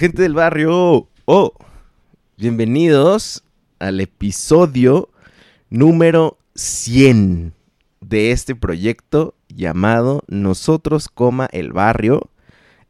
[0.00, 1.52] Gente del barrio, oh,
[2.38, 3.44] bienvenidos
[3.78, 5.10] al episodio
[5.68, 7.52] número 100
[8.00, 12.30] de este proyecto llamado Nosotros, coma el barrio,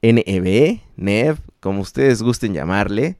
[0.02, 3.16] NEB, NEV, como ustedes gusten llamarle.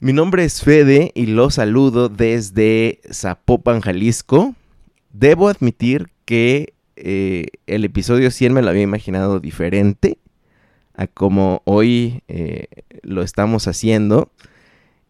[0.00, 4.54] Mi nombre es Fede y lo saludo desde Zapopan, Jalisco.
[5.12, 10.16] Debo admitir que eh, el episodio 100 me lo había imaginado diferente
[10.96, 12.66] a como hoy eh,
[13.02, 14.30] lo estamos haciendo.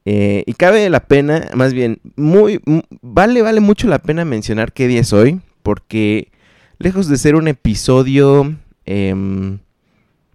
[0.04, 2.60] Eh, y cabe la pena, más bien, muy,
[3.02, 6.30] vale, vale mucho la pena mencionar qué día es hoy, porque
[6.78, 9.58] lejos de ser un episodio em,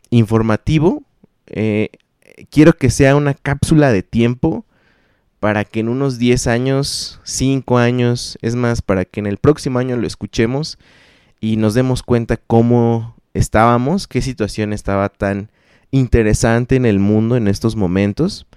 [0.10, 1.04] informativo,
[1.48, 1.90] eh,
[2.50, 4.66] quiero que sea una cápsula de tiempo
[5.40, 9.80] para que en unos 10 años, 5 años, es más, para que en el próximo
[9.80, 10.78] año lo escuchemos
[11.40, 15.50] y nos demos cuenta cómo estábamos, qué situación estaba tan
[15.92, 18.48] interesante en el mundo en estos momentos.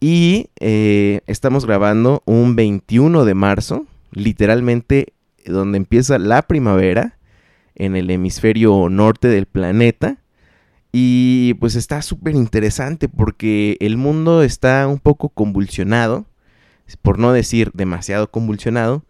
[0.00, 7.18] Y eh, estamos grabando un 21 de marzo, literalmente donde empieza la primavera
[7.74, 10.18] en el hemisferio norte del planeta.
[10.92, 16.26] Y pues está súper interesante porque el mundo está un poco convulsionado,
[17.02, 19.04] por no decir demasiado convulsionado.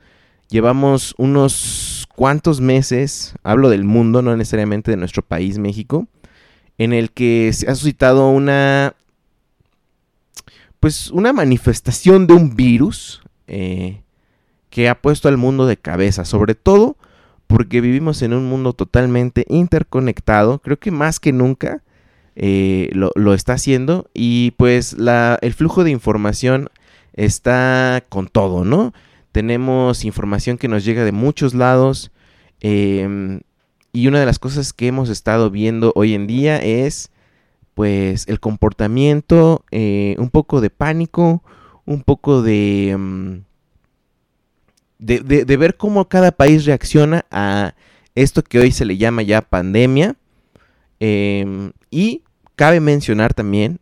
[0.48, 1.87] Llevamos unos
[2.18, 6.08] cuántos meses, hablo del mundo, no necesariamente de nuestro país, México,
[6.76, 8.96] en el que se ha suscitado una,
[10.80, 14.02] pues una manifestación de un virus eh,
[14.68, 16.96] que ha puesto al mundo de cabeza, sobre todo
[17.46, 21.84] porque vivimos en un mundo totalmente interconectado, creo que más que nunca
[22.34, 26.68] eh, lo, está haciendo y pues la, el flujo de información
[27.12, 28.92] está con todo, ¿no?
[29.32, 32.10] Tenemos información que nos llega de muchos lados.
[32.60, 33.40] Em,
[33.92, 37.10] y una de las cosas que hemos estado viendo hoy en día es
[37.74, 41.44] pues el comportamiento, eh, un poco de pánico,
[41.86, 43.44] un poco em,
[44.98, 47.74] de, de, ver cómo cada país reacciona a
[48.16, 50.16] esto que hoy se le llama ya pandemia.
[50.98, 52.24] Em, y
[52.56, 53.78] cabe mencionar también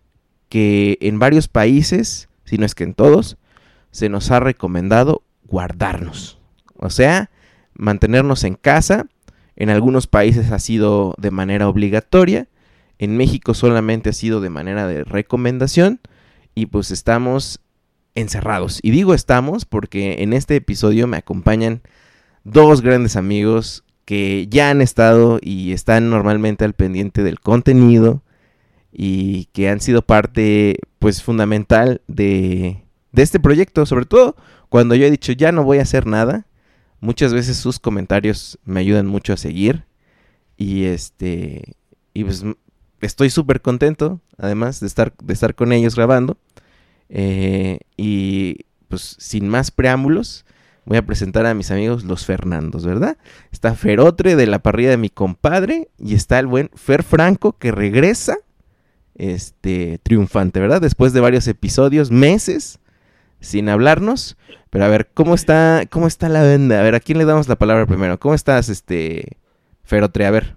[0.51, 3.39] que en varios países, si no es que en todos,
[3.91, 6.39] se nos ha recomendado guardarnos.
[6.77, 7.31] O sea,
[7.75, 9.07] mantenernos en casa.
[9.57, 12.49] En algunos países ha sido de manera obligatoria.
[12.99, 16.01] En México solamente ha sido de manera de recomendación.
[16.55, 17.61] Y pues estamos
[18.15, 18.81] encerrados.
[18.83, 21.83] Y digo estamos porque en este episodio me acompañan
[22.45, 28.23] dos grandes amigos que ya han estado y están normalmente al pendiente del contenido
[28.93, 34.37] y que han sido parte pues fundamental de, de este proyecto, sobre todo
[34.69, 36.47] cuando yo he dicho ya no voy a hacer nada,
[37.00, 39.84] muchas veces sus comentarios me ayudan mucho a seguir.
[40.56, 41.75] Y este.
[42.15, 42.44] Y pues
[43.00, 46.38] estoy súper contento, además, de estar, de estar con ellos grabando.
[47.09, 50.44] Eh, y pues sin más preámbulos,
[50.87, 53.19] voy a presentar a mis amigos los Fernandos, ¿verdad?
[53.53, 55.91] Está Ferotre de la parrilla de mi compadre.
[55.98, 58.39] Y está el buen Fer Franco que regresa.
[59.15, 60.83] Este, triunfante, ¿verdad?
[60.83, 62.80] Después de varios episodios, meses
[63.41, 64.36] sin hablarnos.
[64.71, 66.80] Pero a ver, ¿cómo está, cómo está la venda?
[66.80, 68.18] A ver, ¿a quién le damos la palabra primero?
[68.18, 69.38] ¿Cómo estás, este,
[69.84, 70.27] Ferotre?
[70.27, 70.54] A ver.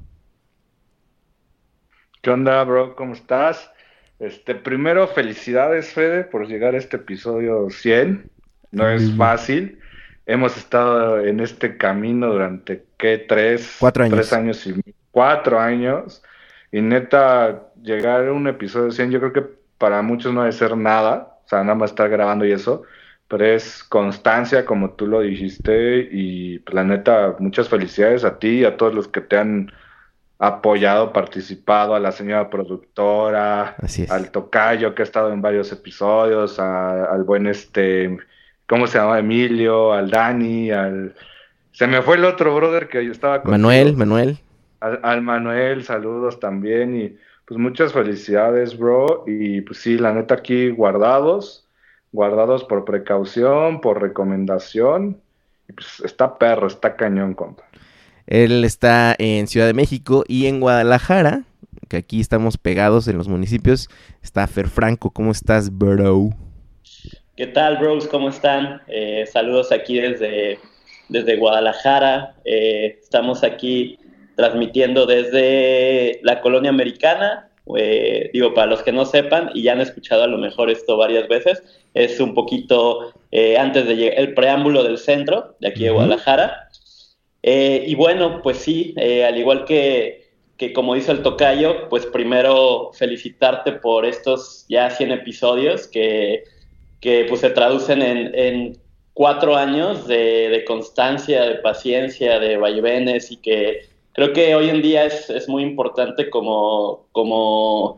[2.22, 2.96] ¿Qué onda, bro?
[2.96, 3.72] ¿Cómo estás?
[4.20, 8.30] Este, primero, felicidades, Fede, por llegar a este episodio 100.
[8.72, 9.80] No es fácil.
[10.26, 13.18] Hemos estado en este camino durante, ¿qué?
[13.18, 14.16] Tres, cuatro años.
[14.16, 16.22] Tres años y cuatro años.
[16.72, 19.44] Y neta, llegar a un episodio 100, yo creo que
[19.78, 21.39] para muchos no debe ser nada.
[21.50, 22.84] O sea, nada más estar grabando y eso
[23.30, 28.62] pero es constancia, como tú lo dijiste, y pues, la neta, muchas felicidades a ti
[28.62, 29.72] y a todos los que te han
[30.40, 33.76] apoyado, participado, a la señora productora,
[34.10, 38.18] al tocayo que ha estado en varios episodios, al buen este,
[38.66, 39.20] ¿cómo se llama?
[39.20, 41.14] Emilio, al Dani, al...
[41.72, 43.52] Se me fue el otro brother que yo estaba con...
[43.52, 44.40] Manuel, Manuel.
[44.80, 47.18] Al, Manuel, saludos también y
[47.50, 49.24] pues muchas felicidades, bro.
[49.26, 51.66] Y pues sí, la neta aquí guardados,
[52.12, 55.20] guardados por precaución, por recomendación.
[55.68, 57.64] Y pues está perro, está cañón, compa.
[58.28, 61.42] Él está en Ciudad de México y en Guadalajara,
[61.88, 63.90] que aquí estamos pegados en los municipios,
[64.22, 65.10] está Fer Franco.
[65.10, 66.30] ¿Cómo estás, bro?
[67.36, 68.08] ¿Qué tal, bros?
[68.10, 68.84] ¿Cómo están?
[68.88, 70.60] Eh, saludos aquí desde,
[71.08, 72.36] desde Guadalajara.
[72.46, 73.98] Eh, estamos aquí
[74.40, 77.50] transmitiendo desde la colonia americana.
[77.76, 80.96] Eh, digo, para los que no sepan y ya han escuchado a lo mejor esto
[80.96, 81.62] varias veces,
[81.94, 83.14] es un poquito
[83.60, 86.70] antes de llegar, el preámbulo del centro de aquí de Guadalajara.
[87.44, 92.06] Eh, y bueno, pues sí, eh, al igual que, que, como dice el tocayo, pues
[92.06, 96.44] primero felicitarte por estos ya 100 episodios que,
[97.00, 98.78] que pues se traducen en, en
[99.14, 104.82] cuatro años de, de, constancia, de paciencia, de vaivenes y que creo que hoy en
[104.82, 107.98] día es, es muy importante como, como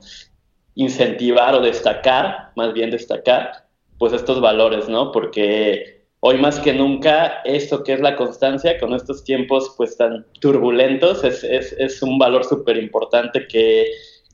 [0.75, 3.65] incentivar o destacar, más bien destacar,
[3.97, 5.11] pues estos valores, ¿no?
[5.11, 10.25] Porque hoy más que nunca esto que es la constancia con estos tiempos pues tan
[10.39, 13.87] turbulentos es, es, es un valor súper importante que,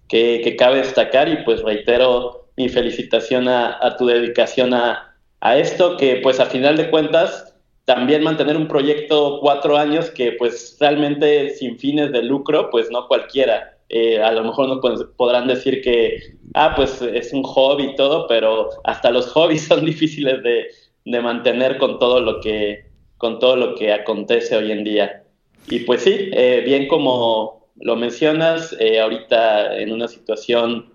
[0.07, 5.95] que, cabe destacar y pues reitero mi felicitación a, a tu dedicación a, a, esto
[5.97, 7.55] que pues a final de cuentas
[7.87, 13.07] también mantener un proyecto cuatro años que pues realmente sin fines de lucro pues no
[13.07, 14.81] cualquiera eh, a lo mejor no
[15.15, 19.85] podrán decir que, ah, pues es un hobby y todo, pero hasta los hobbies son
[19.85, 20.67] difíciles de,
[21.05, 22.85] de mantener con todo lo que,
[23.17, 25.23] con todo lo que acontece hoy en día.
[25.69, 30.91] Y pues sí, eh, bien como lo mencionas, eh, ahorita en una situación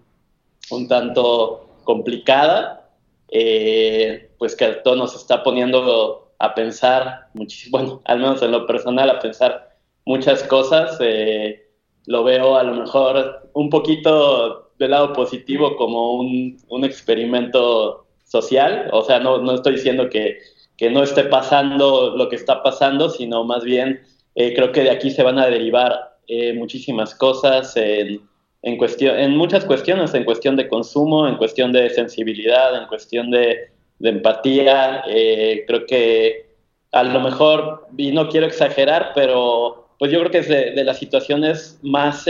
[0.70, 2.90] un tanto complicada,
[4.38, 9.08] pues que todo nos está poniendo a pensar muchísimo, bueno, al menos en lo personal,
[9.08, 10.98] a pensar muchas cosas.
[12.06, 18.88] lo veo a lo mejor un poquito del lado positivo como un, un experimento social,
[18.92, 20.38] o sea, no, no estoy diciendo que,
[20.76, 24.00] que, no esté pasando lo que está pasando, sino más bien
[24.34, 28.20] eh, creo que de aquí se van a derivar eh, muchísimas cosas en,
[28.62, 33.30] en, cuestión, en muchas cuestiones, en cuestión de consumo, en cuestión de sensibilidad, en cuestión
[33.30, 33.71] de,
[34.02, 35.04] de empatía.
[35.06, 36.52] Eh, creo que
[36.92, 40.98] a lo mejor, y no quiero exagerar, pero pues yo creo que es de, las
[40.98, 42.26] situaciones más...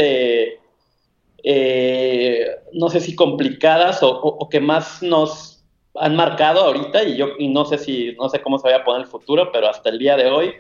[2.72, 5.64] no sé si complicadas o, o, que más nos
[5.94, 8.84] han marcado ahorita y yo y no sé si no sé cómo se vaya a
[8.84, 10.54] poner el futuro, pero hasta el día de hoy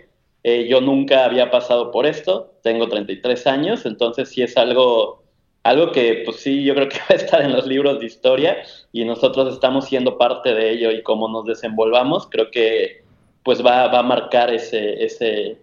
[0.44, 2.54] eh, yo nunca había pasado por esto.
[2.62, 5.21] Tengo 33 años, entonces sí es algo
[5.62, 8.58] algo que pues sí yo creo que va a estar en los libros de historia
[8.92, 13.02] y nosotros estamos siendo parte de ello y cómo nos desenvolvamos, creo que
[13.44, 15.58] pues va, va a marcar ese ese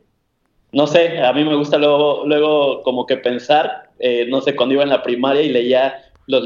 [0.71, 4.75] no sé, a mí me gusta luego, luego como que pensar, eh, no sé, cuando
[4.75, 6.43] iba en la primaria y leía los,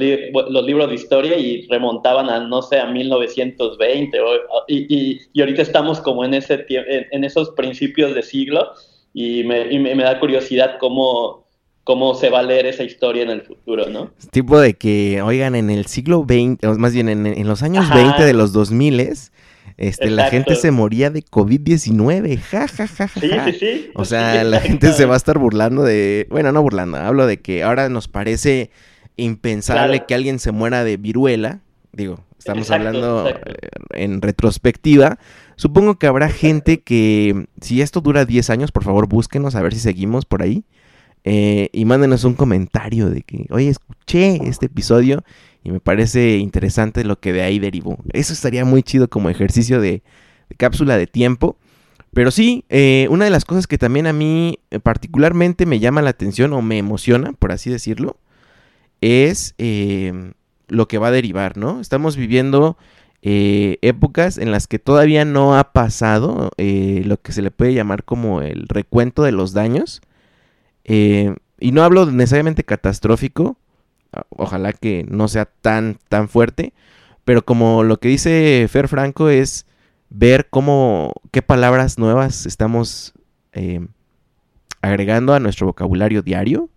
[0.49, 4.17] los, libros de historia y remontaban a, no sé, a 1920.
[4.69, 8.71] y, y, ahorita estamos como en, ese, en, en esos principios de siglo
[9.13, 11.42] y me, y me, da curiosidad cómo,
[11.83, 14.11] cómo se va a leer esa historia en el futuro, ¿no?
[14.31, 17.89] Tipo de que, oigan, en el siglo XX, o más bien en, en los años
[17.93, 18.99] 20 de los 2000
[19.77, 23.19] este, la gente se moría de COVID-19, ja, ja, ja, ja.
[23.19, 23.91] Sí, sí, sí.
[23.95, 27.41] O sea, la gente se va a estar burlando de, bueno, no burlando, hablo de
[27.41, 28.69] que ahora nos parece
[29.15, 31.61] impensable que alguien se muera de viruela.
[31.91, 33.35] Digo, estamos hablando eh,
[33.91, 35.19] en retrospectiva.
[35.55, 39.73] Supongo que habrá gente que, si esto dura 10 años, por favor búsquenos a ver
[39.73, 40.63] si seguimos por ahí.
[41.25, 45.23] Eh, y mándenos un comentario de que, oye, escuché este episodio
[45.63, 47.97] y me parece interesante lo que de ahí derivó.
[48.11, 50.03] Eso estaría muy chido como ejercicio de,
[50.57, 51.57] cápsula de tiempo.
[52.13, 56.11] Pero sí, eh, una de las cosas que también a mí particularmente me llama la
[56.11, 58.17] atención o me emociona, por así decirlo,
[59.01, 60.33] es em,
[60.67, 61.81] lo que va a derivar, ¿no?
[61.81, 62.77] Estamos viviendo
[63.21, 67.73] eh, épocas en las que todavía no ha pasado eh, lo que se le puede
[67.73, 70.01] llamar como el recuento de los daños.
[70.85, 73.57] Eh, y no hablo necesariamente catastrófico,
[74.29, 76.73] ojalá que no sea tan, tan fuerte,
[77.25, 79.65] pero como lo que dice Fer Franco es
[80.09, 83.13] ver cómo, qué palabras nuevas estamos
[83.53, 83.87] em,
[84.81, 86.69] agregando a nuestro vocabulario diario,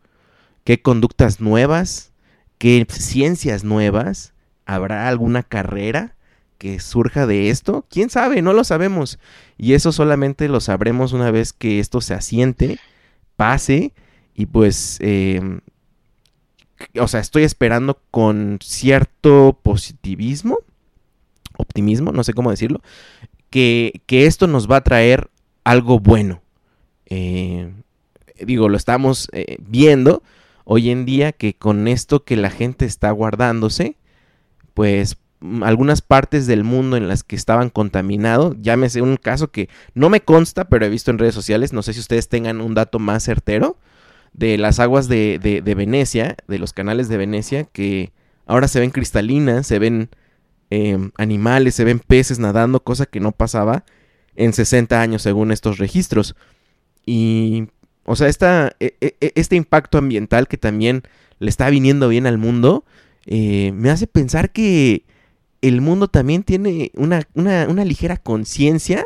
[0.65, 2.13] qué conductas nuevas,
[2.59, 4.35] qué ciencias nuevas,
[4.65, 6.17] habrá alguna carrera
[6.59, 7.85] que surja de esto?
[7.91, 8.43] ¿Quién sabe?
[8.43, 9.19] No lo sabemos.
[9.59, 12.79] Y eso solamente lo sabremos una vez que esto se asiente,
[13.37, 13.93] pase
[14.35, 14.99] y pues...
[15.01, 15.61] Eh,
[17.01, 20.59] o sea, estoy esperando con cierto positivismo,
[21.57, 22.83] optimismo, no sé cómo decirlo,
[23.51, 25.31] que, esto nos va a traer
[25.65, 26.43] algo bueno.
[27.07, 27.73] Eh,
[28.41, 30.23] digo, lo estamos eh, viendo
[30.65, 33.97] hoy en día que con esto que la gente está guardándose,
[34.75, 35.17] pues
[35.63, 40.21] algunas partes del mundo en las que estaban contaminados, llámese un caso que no me
[40.21, 43.23] consta, pero he visto en redes sociales, no sé si ustedes tengan un dato más
[43.25, 43.79] certero,
[44.33, 48.13] de las aguas de, de, Venecia, de los canales de Venecia, que
[48.45, 50.11] ahora se ven cristalinas, se ven
[50.69, 53.85] em, animales, se ven peces nadando, cosa que no pasaba
[54.35, 56.37] en 60 años según estos registros.
[57.07, 57.69] Y,
[58.05, 61.03] o sea, esta, e, e, e, este impacto ambiental que también
[61.39, 62.85] le está viniendo bien al mundo,
[63.25, 65.05] eh, me hace pensar que
[65.69, 69.05] el mundo también tiene una, una, una ligera conciencia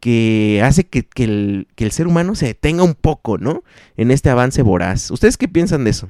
[0.00, 3.62] que hace que, el, ser humano se detenga un poco, ¿no?
[3.96, 5.10] En este avance voraz.
[5.10, 6.08] ¿Ustedes qué piensan de eso?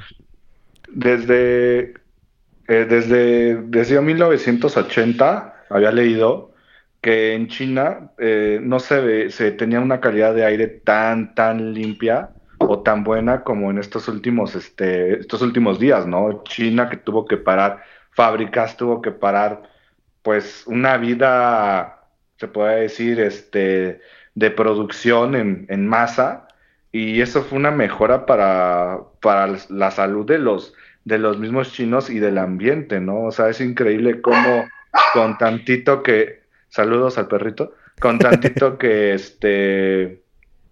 [0.88, 1.94] Desde,
[2.68, 6.52] eh, desde, desde 1980 había leído
[7.00, 11.75] que en China eh, no se, ve, se tenía una calidad de aire tan, tan
[11.75, 16.42] limpia o tan buena como en estos últimos, este, estos últimos días, ¿no?
[16.44, 19.62] China que tuvo que parar fábricas, tuvo que parar
[20.23, 22.00] pues una vida
[22.40, 24.00] se puede decir, este,
[24.35, 26.49] de producción en, masa.
[26.90, 30.73] Y eso fue una mejora para, para la salud de los,
[31.05, 33.25] de los mismos chinos y del ambiente, ¿no?
[33.25, 34.67] O sea, es increíble cómo
[35.12, 36.40] con tantito que,
[36.71, 40.23] saludos al perrito, con tantito que, este,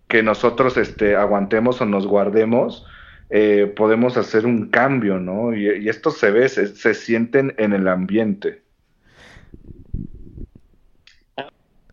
[0.08, 2.86] que nosotros este, aguantemos o nos guardemos,
[3.30, 5.54] eh, podemos hacer un cambio, ¿no?
[5.54, 8.62] Y, esto se ve, se, se sienten en el ambiente.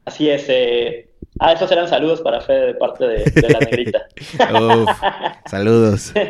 [0.05, 0.45] Así es.
[0.49, 1.09] Eh...
[1.39, 4.07] Ah, esos eran saludos para Fede de parte de, la negrita.
[5.45, 6.13] saludos.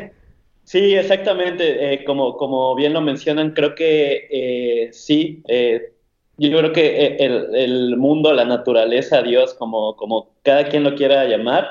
[0.64, 1.94] Sí, exactamente.
[1.94, 5.44] Eh, como, como bien lo mencionan, creo que eh, sí.
[5.48, 5.94] Eh,
[6.38, 11.68] yo creo que el, mundo, la naturaleza, Dios, como, como cada quien lo quiera llamar,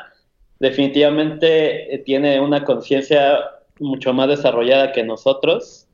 [0.58, 3.38] definitivamente tiene una conciencia
[3.78, 5.86] mucho más desarrollada que nosotros.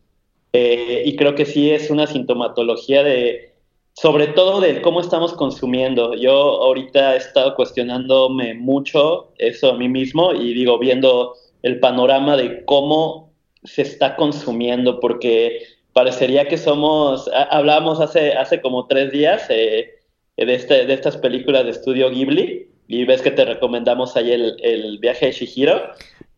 [0.52, 3.50] y creo que sí es una sintomatología de,
[3.94, 6.14] sobre todo de cómo estamos consumiendo.
[6.14, 12.36] Yo ahorita he estado cuestionándome mucho eso a mí mismo y digo, viendo el panorama
[12.36, 13.32] de cómo
[13.64, 15.62] se está consumiendo, porque
[15.92, 19.90] parecería que somos, hablábamos hace, hace como tres días eh,
[20.36, 24.56] de, este, de estas películas de estudio Ghibli, y ves que te recomendamos ahí el,
[24.60, 25.80] el viaje de Shihiro,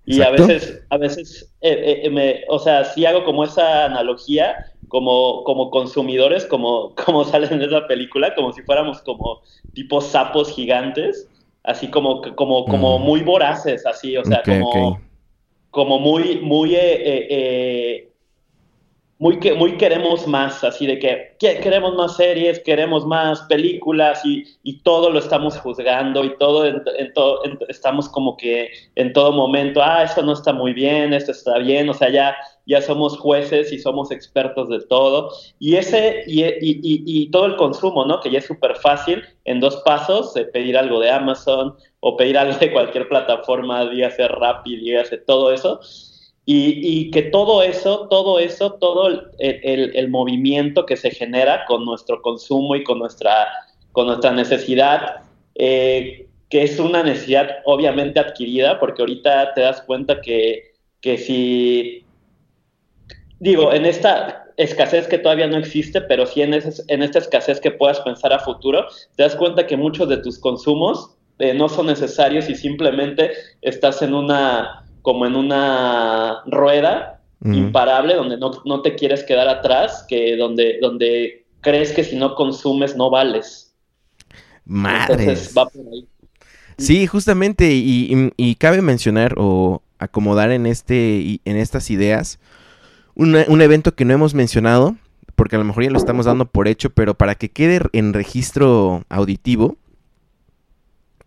[0.04, 4.66] y a veces, a veces, eh, eh, me, o sea, sí hago como esa analogía,
[4.88, 9.40] como, como consumidores, como, como salen en esa película, como si fuéramos como
[9.72, 11.26] tipo sapos gigantes,
[11.64, 13.02] así como, como, como mm.
[13.02, 15.00] muy voraces, así, o sea, como,
[15.70, 18.11] como muy, muy eh,
[19.22, 24.42] muy, que, muy queremos más, así de que, queremos más series, queremos más películas y,
[24.64, 26.82] y todo lo estamos juzgando y todo, en,
[27.14, 31.58] todo estamos como que en todo momento, ah, esto no está muy bien, esto está
[31.58, 32.34] bien, o sea, ya,
[32.66, 35.30] ya somos jueces y somos expertos de todo.
[35.60, 38.18] Y ese, y, y, y todo el consumo, ¿no?
[38.20, 42.58] Que ya es súper fácil en dos pasos, pedir algo de Amazon o pedir algo
[42.58, 45.78] de cualquier plataforma, dígase Rappi, dígase todo eso
[46.44, 52.74] y, que todo eso, todo eso, todo el, movimiento que se genera con nuestro consumo
[52.74, 53.46] y con nuestra,
[53.92, 55.22] con nuestra necesidad,
[55.54, 62.04] eh, que es una necesidad obviamente adquirida, porque ahorita te das cuenta que, que si,
[63.38, 67.70] digo, en esta escasez que todavía no existe, pero sí en, en esta escasez que
[67.70, 71.86] puedas pensar a futuro, te das cuenta que muchos de tus consumos eh, no son
[71.86, 73.30] necesarios y simplemente
[73.62, 80.36] estás en una como en una rueda imparable donde no, te quieres quedar atrás, que
[80.36, 83.74] donde, donde crees que si no consumes no vales.
[84.64, 85.36] Madre.
[86.78, 92.38] Sí, justamente, y, cabe mencionar o acomodar en, este, en estas ideas
[93.14, 94.96] un evento que no hemos mencionado,
[95.34, 98.12] porque a lo mejor ya lo estamos dando por hecho, pero para que quede en
[98.12, 99.76] registro auditivo,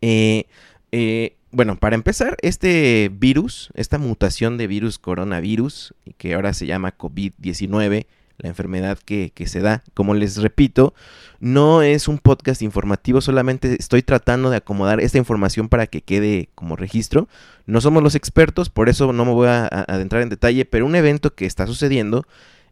[0.02, 0.46] eh,
[0.92, 6.98] eh, bueno, para empezar, este virus, esta mutación de virus coronavirus, que ahora se llama
[6.98, 8.08] COVID-19,
[8.38, 10.94] la enfermedad que, se da, como les repito,
[11.40, 16.50] no es un podcast informativo, solamente estoy tratando de acomodar esta información para que quede
[16.56, 17.30] como registro.
[17.66, 20.96] No somos los expertos, por eso no me voy a, adentrar en detalle, pero un
[20.96, 22.28] evento que está sucediendo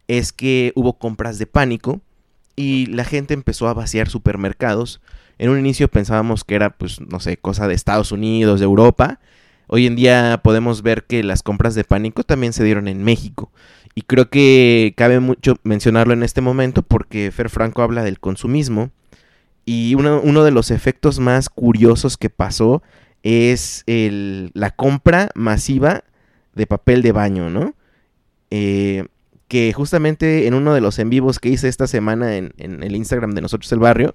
[0.08, 2.02] es que hubo compras de pánico
[2.54, 5.00] y la gente empezó a vaciar supermercados.
[5.38, 9.20] En un inicio pensábamos que era, pues, no sé, cosa de Estados Unidos, de Europa.
[9.66, 13.50] Hoy en día podemos ver que las compras de pánico también se dieron en México.
[13.94, 18.90] Y creo que cabe mucho mencionarlo en este momento porque Fer Franco habla del consumismo.
[19.64, 22.82] Y uno, de los efectos más curiosos que pasó
[23.22, 26.04] es el, la compra masiva
[26.54, 27.74] de papel de baño, ¿no?
[28.50, 29.06] Eh,
[29.48, 33.32] que justamente en uno de los en vivos que hice esta semana en, el Instagram
[33.32, 34.14] de nosotros el barrio,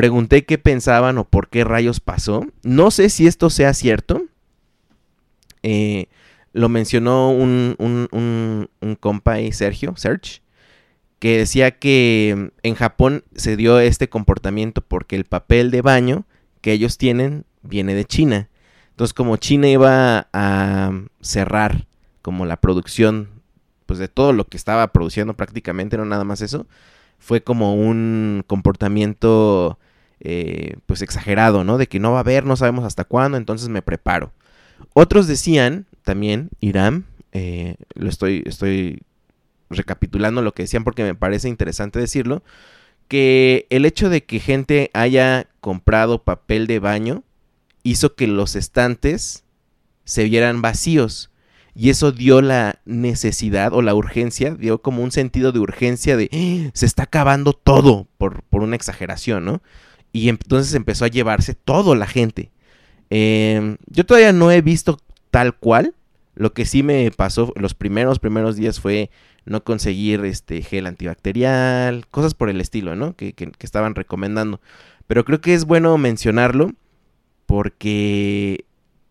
[0.00, 2.46] pregunté qué pensaban o por qué rayos pasó.
[2.62, 4.22] No sé si esto sea cierto.
[5.62, 6.06] Eh,
[6.54, 10.40] lo mencionó un, un, un, compa ahí, Sergio, Serge,
[11.18, 16.24] que decía que en Japón se dio este comportamiento porque el papel de baño
[16.62, 18.48] que ellos tienen viene de China.
[18.92, 21.86] Entonces, como China iba a cerrar
[22.22, 23.28] como la producción
[23.84, 26.66] pues de todo lo que estaba produciendo prácticamente, no nada más eso,
[27.18, 29.78] fue como un comportamiento
[30.20, 31.78] eh, pues exagerado, ¿no?
[31.78, 34.32] De que no va a haber, no sabemos hasta cuándo, entonces me preparo.
[34.92, 39.02] Otros decían también, Irán, eh, lo estoy, estoy
[39.68, 42.42] recapitulando lo que decían porque me parece interesante decirlo,
[43.08, 47.24] que el hecho de que gente haya comprado papel de baño
[47.82, 49.44] hizo que los estantes
[50.04, 51.30] se vieran vacíos.
[51.74, 56.28] Y eso dio la necesidad o la urgencia, dio como un sentido de urgencia de
[56.32, 56.70] ¡Ah!
[56.74, 59.62] se está acabando todo por, por, una exageración, ¿no?
[60.12, 62.50] Y entonces empezó a llevarse todo la gente.
[63.10, 64.98] Em, yo todavía no he visto
[65.30, 65.94] tal cual.
[66.34, 69.10] Lo que sí me pasó los primeros, primeros días fue
[69.44, 73.14] no conseguir este gel antibacterial, cosas por el estilo, ¿no?
[73.16, 74.60] Que, que, estaban recomendando.
[75.06, 76.72] Pero creo que es bueno mencionarlo
[77.46, 78.64] porque,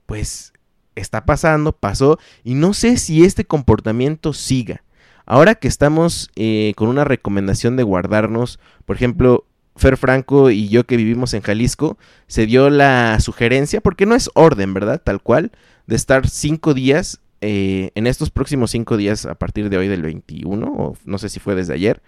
[0.06, 0.54] pues,
[0.96, 4.84] está pasando, pasó, y no sé si este comportamiento siga.
[5.26, 9.46] Ahora que estamos eh, con una recomendación de guardarnos, por ejemplo,
[9.80, 14.30] Fer Franco y yo que vivimos en Jalisco, se dio la sugerencia, porque no es
[14.36, 15.02] orden, ¿verdad?
[15.04, 15.52] Tal cual,
[15.88, 20.02] de estar cinco días, eh, en estos próximos cinco días, a partir de hoy del
[20.02, 22.02] 21, o no sé si fue desde ayer,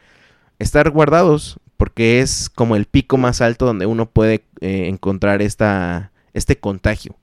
[0.60, 6.12] estar guardados, porque es como el pico más alto donde uno puede eh, encontrar esta,
[6.34, 7.16] este contagio.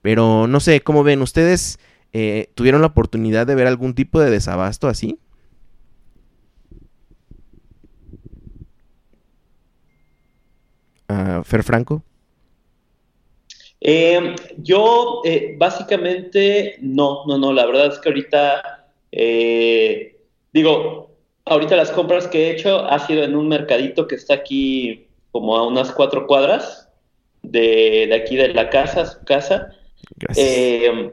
[0.00, 1.22] Pero no sé, ¿cómo ven?
[1.22, 1.80] ¿Ustedes
[2.12, 5.18] eh, tuvieron la oportunidad de ver algún tipo de desabasto así?
[11.08, 12.02] Uh, Fer Franco.
[13.80, 18.86] Eh, yo eh, básicamente no, no, no, la verdad es que ahorita,
[20.52, 21.10] digo,
[21.44, 25.56] ahorita las compras que he hecho ha sido en un mercadito que está aquí como
[25.56, 26.88] a unas cuatro cuadras
[27.42, 29.70] de, de aquí de la casa, su casa,
[30.36, 31.12] eh,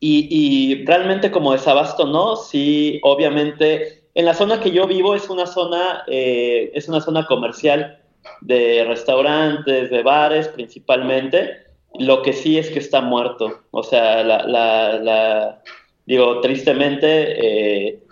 [0.00, 2.36] y, realmente como desabasto, ¿no?
[2.36, 7.26] Sí, obviamente, en la zona que yo vivo es una zona, eh, es una zona
[7.26, 8.03] comercial
[8.40, 11.64] de restaurantes, de bares principalmente.
[11.98, 13.62] Lo que sí es que está muerto.
[13.70, 15.62] O sea, la,
[16.06, 18.02] digo, tristemente, eh,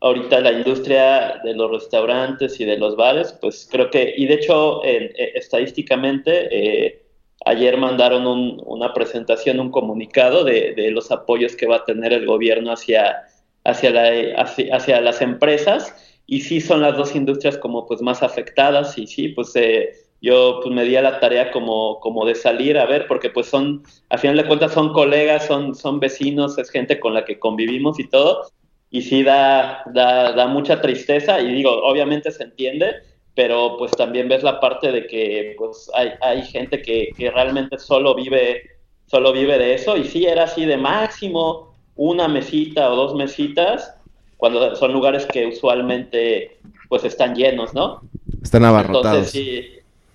[0.00, 4.34] ahorita la industria de los restaurantes y de los bares, pues creo que, y de
[4.34, 7.00] hecho, estadísticamente,
[7.46, 8.26] Ayer mandaron
[8.66, 13.22] una presentación, un comunicado de, los apoyos que va a tener el gobierno hacia,
[13.64, 19.08] la, hacia, las empresas y sí son las dos industrias como pues más afectadas y
[19.08, 19.90] sí, pues eh,
[20.22, 23.48] yo pues me di a la tarea como, como de salir a ver, porque pues
[23.48, 27.40] son, a final de cuentas son colegas, son, son vecinos, es gente con la que
[27.40, 28.46] convivimos y todo,
[28.90, 32.94] y sí da, da, da mucha tristeza y digo, obviamente se entiende,
[33.34, 37.76] pero pues también ves la parte de que pues hay, hay gente que, que, realmente
[37.76, 38.62] solo vive,
[39.06, 43.99] solo vive de eso y sí era así de máximo una mesita o dos mesitas
[44.40, 48.00] cuando son lugares que usualmente pues están llenos, ¿no?
[48.42, 49.06] Están abarrotados.
[49.06, 49.68] Entonces sí,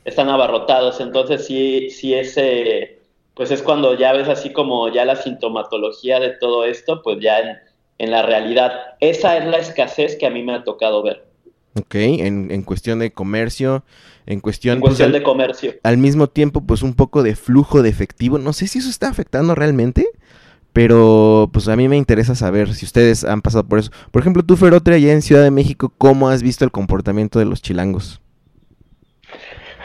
[0.04, 3.00] están abarrotados, entonces sí, sí ese,
[3.36, 7.40] pues es cuando ya ves así como ya la sintomatología de todo esto, pues ya
[7.40, 7.58] en,
[8.00, 8.74] en la realidad.
[9.00, 11.24] Esa es la escasez que a mí me ha tocado ver.
[11.80, 13.84] Ok, en, en cuestión de comercio,
[14.26, 15.74] en cuestión, en pues, cuestión de comercio.
[15.84, 18.40] Al mismo tiempo, pues un poco de flujo de efectivo.
[18.40, 20.08] No sé si eso está afectando realmente,
[20.76, 23.92] pero pues a mí me interesa saber si ustedes han pasado por eso.
[24.12, 27.46] Por ejemplo, tú, Ferotre, allá en Ciudad de México, ¿cómo has visto el comportamiento de
[27.46, 28.22] los chilangos?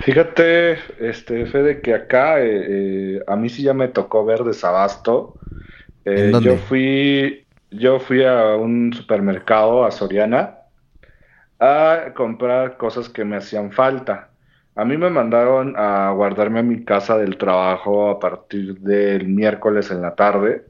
[0.01, 5.37] Fíjate, este, Fede, que acá eh, eh, a mí sí ya me tocó ver desabasto.
[6.05, 10.57] Eh, yo fui, yo fui a un supermercado a Soriana
[11.61, 14.31] a comprar cosas que me hacían falta.
[14.75, 19.93] A mí me mandaron a guardarme a mi casa del trabajo a partir del miércoles
[19.93, 20.65] en la tarde.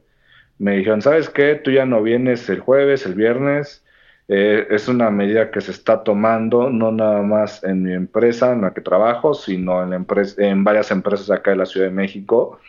[0.61, 1.55] Me dijeron, ¿sabes qué?
[1.55, 3.83] Tú ya no vienes el jueves, el viernes.
[4.27, 8.61] Eh, es una medida que se está tomando no nada más en mi empresa en
[8.61, 11.93] la que trabajo, sino en, la empresa, en varias empresas acá de la Ciudad de
[11.93, 12.59] México,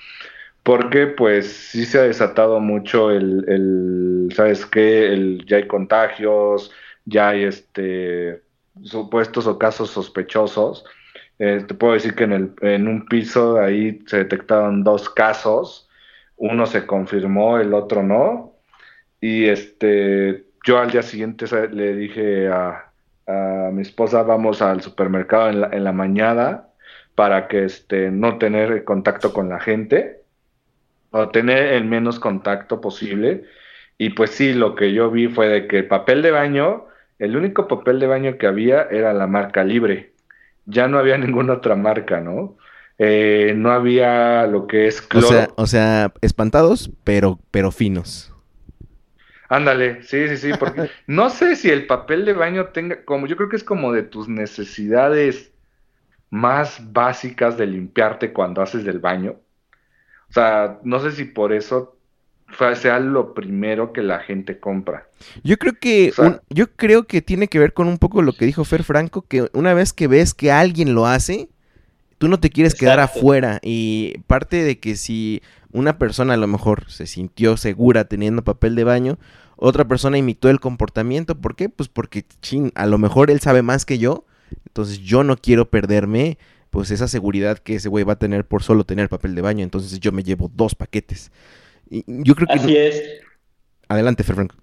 [0.62, 5.38] porque pues sí se ha desatado mucho el, el ¿sabes qué?
[5.46, 6.72] Ya hay contagios,
[7.04, 8.42] ya hay este,
[8.82, 10.84] supuestos o casos sospechosos.
[11.38, 15.90] Eh, te puedo decir que en, el, en un piso ahí se detectaron dos casos,
[16.42, 18.56] uno se confirmó, el otro no,
[19.20, 22.88] y este yo al día siguiente le dije a,
[23.72, 26.66] mi esposa, vamos al supermercado en la, en la mañana
[27.14, 30.22] para que este, no tener contacto con la gente
[31.12, 33.44] o tener el menos contacto posible.
[33.96, 36.86] Y pues sí, lo que yo vi fue de que el papel de baño,
[37.18, 40.12] el único papel de baño que había era la marca libre.
[40.66, 42.56] Ya no había ninguna otra marca, ¿no?
[43.04, 45.26] Eh, no había lo que es cloro.
[45.26, 48.32] O sea, o sea, espantados, pero, pero finos.
[49.48, 53.36] Ándale, sí, sí, sí, porque no sé si el papel de baño tenga, como yo
[53.36, 55.50] creo que es como de tus necesidades
[56.30, 59.34] más básicas de limpiarte cuando haces del baño.
[60.30, 61.96] O sea, no sé si por eso
[62.76, 65.08] sea lo primero que la gente compra.
[65.42, 66.12] Yo creo que
[66.50, 69.48] yo creo que tiene que ver con un poco lo que dijo Fer Franco, que
[69.54, 71.48] una vez que ves que alguien lo hace,
[72.22, 76.46] tú no te quieres quedar afuera y parte de que si una persona a lo
[76.46, 79.18] mejor se sintió segura teniendo papel de baño,
[79.56, 81.40] otra persona imitó el comportamiento.
[81.40, 81.68] ¿Por qué?
[81.68, 84.24] Pues porque, chin, a lo mejor él sabe más que yo.
[84.68, 86.38] Entonces yo no quiero perderme
[86.70, 89.64] pues esa seguridad que ese güey va a tener por solo tener papel de baño.
[89.64, 91.32] Entonces yo me llevo dos paquetes.
[91.90, 92.54] Y yo creo que...
[92.54, 93.02] Así es.
[93.88, 94.54] Adelante, Fer Franco.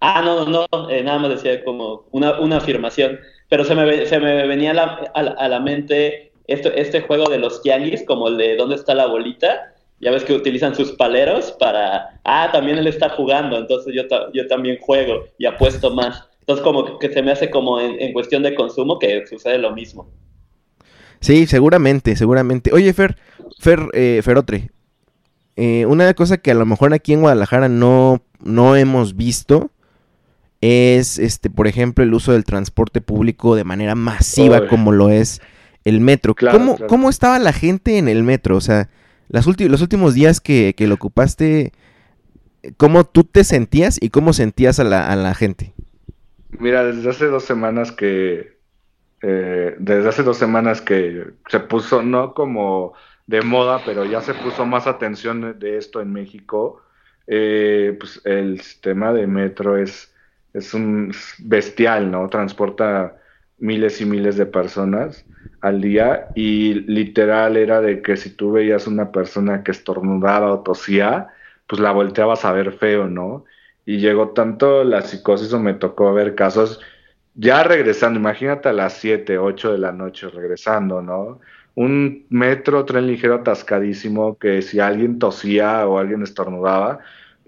[0.00, 3.18] Ah, no, no, eh, nada más decía como una, una afirmación.
[3.48, 4.84] Pero se me, se me venía a la,
[5.14, 9.06] a la, mente este, este juego de los tianguis, como el de ¿Dónde está la
[9.06, 9.74] bolita?
[10.00, 14.46] Ya ves que utilizan sus paleros para, ah, también él está jugando, entonces yo, yo
[14.46, 16.28] también juego y apuesto más.
[16.40, 20.08] Entonces como que se me hace como en, cuestión de consumo que sucede lo mismo.
[21.20, 22.72] Sí, seguramente, seguramente.
[22.72, 23.16] Oye, Fer,
[23.58, 24.70] Fer, eh, Ferotre,
[25.56, 29.70] eh, una cosa que a lo mejor aquí en Guadalajara no, no hemos visto
[30.60, 35.40] es, este, por ejemplo, el uso del transporte público de manera masiva como lo es
[35.84, 36.34] el metro.
[36.34, 38.56] ¿Cómo, ¿Cómo estaba la gente en el metro?
[38.56, 38.88] O sea,
[39.28, 41.72] las los últimos días que, lo ocupaste,
[42.76, 45.72] ¿cómo tú te sentías y cómo sentías a la, a la gente?
[46.58, 48.58] Mira, desde hace dos semanas que,
[49.22, 52.94] eh, desde hace dos semanas que se puso, no como
[53.26, 56.82] de moda, pero ya se puso más atención de esto en México,
[57.26, 60.14] eh, pues el sistema de metro es,
[60.58, 62.28] es un bestial, ¿no?
[62.28, 63.16] Transporta
[63.58, 65.24] miles y miles de personas
[65.60, 70.60] al día y literal era de que si tú veías una persona que estornudaba o
[70.60, 71.28] tosía,
[71.66, 73.44] pues la volteabas a ver feo, ¿no?
[73.84, 76.80] Y llegó tanto la psicosis o me tocó ver casos
[77.34, 81.40] ya regresando, imagínate a las 7, 8 de la noche regresando, ¿no?
[81.76, 86.98] Un metro, tren ligero atascadísimo que si alguien tosía o alguien estornudaba,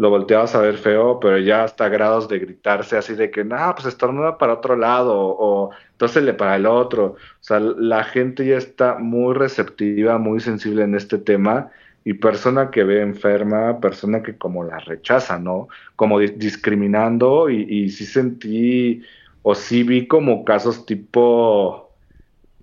[0.00, 3.74] lo volteabas a ver feo, pero ya hasta grados de gritarse así de que, no,
[3.74, 7.04] pues estornuda para otro lado o entonces le para el otro.
[7.04, 11.70] O sea, la gente ya está muy receptiva, muy sensible en este tema
[12.02, 15.68] y persona que ve enferma, persona que como la rechaza, ¿no?
[15.96, 19.02] Como discriminando y, y sí sentí
[19.42, 21.89] o sí vi como casos tipo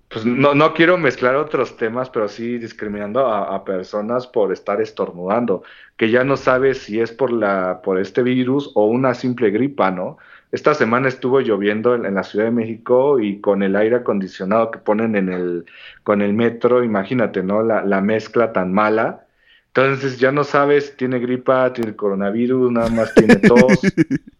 [0.08, 5.62] pues no, no quiero mezclar otros temas, pero sí discriminando a, personas por estar estornudando,
[5.98, 9.90] que ya no sabes si es por la, por este virus o una simple gripa,
[9.90, 10.16] ¿no?
[10.50, 14.78] Esta semana estuvo lloviendo en, la Ciudad de México y con el aire acondicionado que
[14.78, 15.66] ponen en el,
[16.04, 17.62] con el metro, imagínate, ¿no?
[17.62, 19.26] La, la mezcla tan mala.
[19.66, 23.80] Entonces ya no sabes, tiene gripa, tiene coronavirus, nada más tiene tos.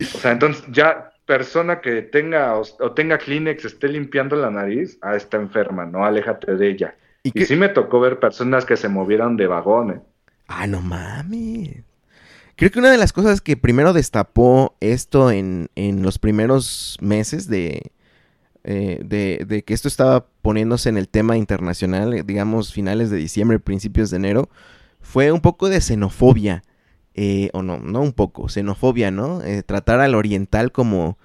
[0.00, 5.16] O sea, entonces ya persona que tenga o, tenga Kleenex esté limpiando la nariz, ah,
[5.16, 6.96] está enferma, no aléjate de ella.
[7.22, 10.00] Y, sí me tocó ver personas que se movieron de vagones.
[10.46, 11.82] Ah, no mames.
[12.56, 17.48] Creo que una de las cosas que primero destapó esto en, en los primeros meses
[17.48, 17.90] de,
[18.62, 23.16] eh, de, de, que esto estaba poniéndose en el tema internacional, eh, digamos finales de
[23.16, 24.50] diciembre, principios de enero,
[25.00, 26.62] fue un poco de xenofobia
[27.14, 29.42] eh, o no, no un poco, xenofobia, ¿no?
[29.42, 31.16] Eh, tratar al oriental como,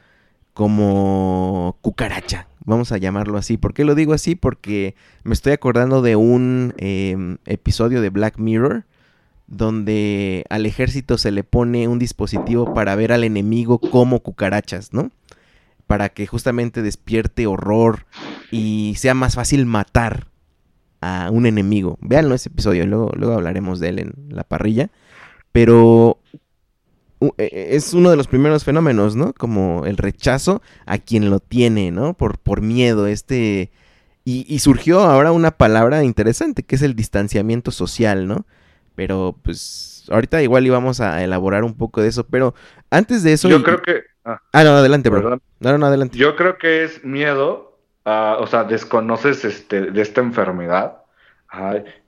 [0.53, 3.57] como cucaracha, vamos a llamarlo así.
[3.57, 4.35] ¿Por qué lo digo así?
[4.35, 8.85] Porque me estoy acordando de un em, episodio de Black Mirror
[9.47, 15.09] donde al ejército se le pone un dispositivo para ver al enemigo como cucarachas, ¿no?
[15.87, 18.05] Para que justamente despierte horror
[18.51, 20.27] y sea más fácil matar
[21.01, 21.97] a un enemigo.
[21.99, 24.91] Véanlo ese episodio, luego, luego hablaremos de él en la parrilla.
[25.51, 26.19] Pero
[27.37, 29.33] e, es uno de los primeros fenómenos, ¿no?
[29.33, 32.13] Como el rechazo a quien lo tiene, ¿no?
[32.13, 33.71] Por, por miedo, este...
[34.25, 38.45] Y, surgió ahora una palabra interesante, que es el distanciamiento social, ¿no?
[38.93, 42.53] Pero pues ahorita igual íbamos a elaborar un poco de eso, pero
[42.91, 43.49] antes de eso...
[43.49, 44.03] Yo creo que...
[44.23, 45.41] Ah, ah no, adelante, bro.
[45.59, 46.15] No, no, adelante.
[46.15, 50.99] Yo creo que es miedo, a, o sea, desconoces este, de esta enfermedad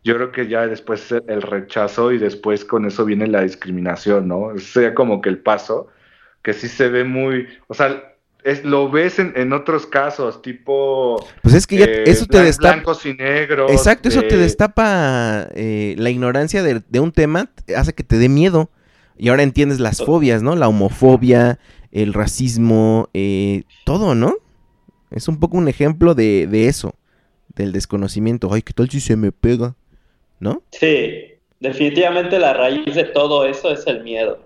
[0.04, 4.58] yo creo que ya después el rechazo y después con eso viene la discriminación, ¿no?
[4.60, 5.88] Sería como que el paso,
[6.44, 8.04] que sí se ve muy, o sea,
[8.44, 11.24] es, lo ves en, otros casos, tipo...
[11.44, 12.76] Pues es que ya eh, eso te destapa...
[12.76, 13.72] Blancos y negros.
[13.72, 18.72] Exacto, eso te destapa eh, la ignorancia de, un tema, hace que te dé miedo.
[19.18, 20.56] Y ahora entiendes las fobias, ¿no?
[20.56, 21.60] La homofobia,
[21.92, 24.36] el racismo, eh, todo, ¿no?
[25.12, 26.96] Es un poco un ejemplo de, de eso
[27.56, 28.50] del desconocimiento.
[28.52, 29.76] Ay, ¿qué tal si se me pega?
[30.40, 30.62] ¿No?
[30.72, 31.26] Sí,
[31.60, 34.40] definitivamente la raíz de todo eso es el miedo.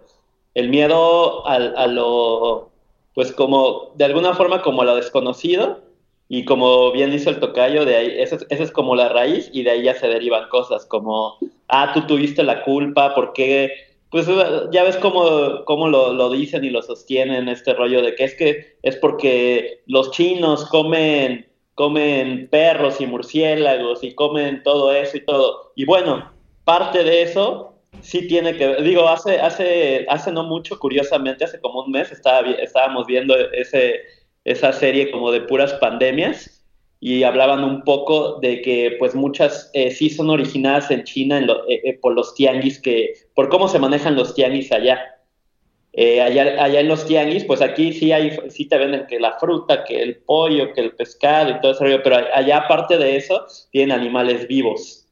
[0.53, 2.69] El miedo a, lo,
[3.13, 5.81] pues como, de alguna forma como a lo desconocido,
[6.27, 9.71] y como bien dice el tocayo, de ahí, esa es, como la raíz, y de
[9.71, 11.37] ahí ya se derivan cosas como,
[11.67, 13.71] ah, tú tuviste la culpa, ¿por qué?
[14.09, 14.27] Pues
[14.71, 18.35] ya ves cómo, cómo lo, lo, dicen y lo sostienen este rollo de que es
[18.35, 21.44] que es porque los chinos comen
[21.75, 25.73] comen perros y murciélagos y comen todo eso y todo.
[25.75, 26.31] Y bueno,
[26.63, 31.81] parte de eso sí tiene que digo, hace, hace, hace no mucho, curiosamente, hace como
[31.81, 34.01] un mes estaba, estábamos viendo ese,
[34.43, 36.63] esa serie como de puras pandemias
[36.99, 41.49] y hablaban un poco de que pues muchas eh, sí son originadas en China en
[41.49, 44.99] eh, eh, por los tianguis que, por cómo se manejan los tianguis allá.
[45.97, 49.39] Eh, allá, allá, en los tianguis, pues aquí sí hay, sí te venden que la
[49.39, 53.45] fruta, que el pollo, que el pescado y todo eso, pero allá aparte de eso,
[53.71, 55.08] tienen animales vivos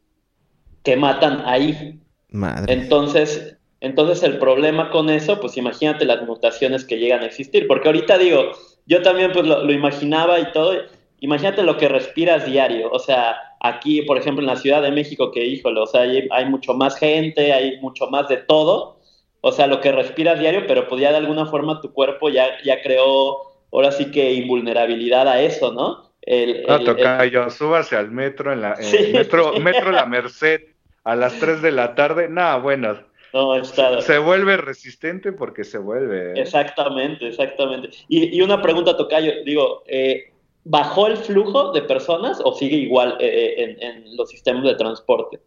[0.84, 2.02] que matan ahí.
[2.28, 2.74] Madre.
[2.74, 7.88] Entonces, entonces el problema con eso, pues imagínate las mutaciones que llegan a existir, porque
[7.88, 8.52] ahorita digo,
[8.86, 10.74] yo también pues lo, imaginaba y todo,
[11.22, 15.32] imagínate lo que respiras diario, o sea, aquí, por ejemplo, en la Ciudad de México,
[15.32, 19.00] que híjole, o sea, hay mucho más gente, hay mucho más de todo,
[19.45, 22.62] o sea, lo que respiras diario, pero pues ya de alguna forma tu cuerpo ya,
[22.63, 23.41] ya creó,
[23.73, 26.13] ahora sí que invulnerabilidad a eso, ¿no?
[26.21, 28.77] El, no, toca yo, súbase al metro, en la,
[29.12, 30.62] metro, metro La Merced
[31.03, 32.97] a las 3 de la tarde, nada, bueno.
[33.34, 33.99] No, está...
[34.01, 36.29] Se vuelve resistente porque se vuelve.
[36.29, 36.34] ¿eh?
[36.38, 37.89] Exactamente, exactamente.
[38.08, 40.32] Y, y, una pregunta, Tocayo, digo, eh,
[40.63, 45.41] ¿bajó el flujo de personas o sigue igual eh, en, en los sistemas de transporte?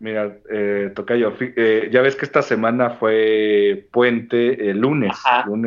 [0.00, 5.16] Mira, eh, Tocayo, eh, ya ves que esta semana fue puente el lunes,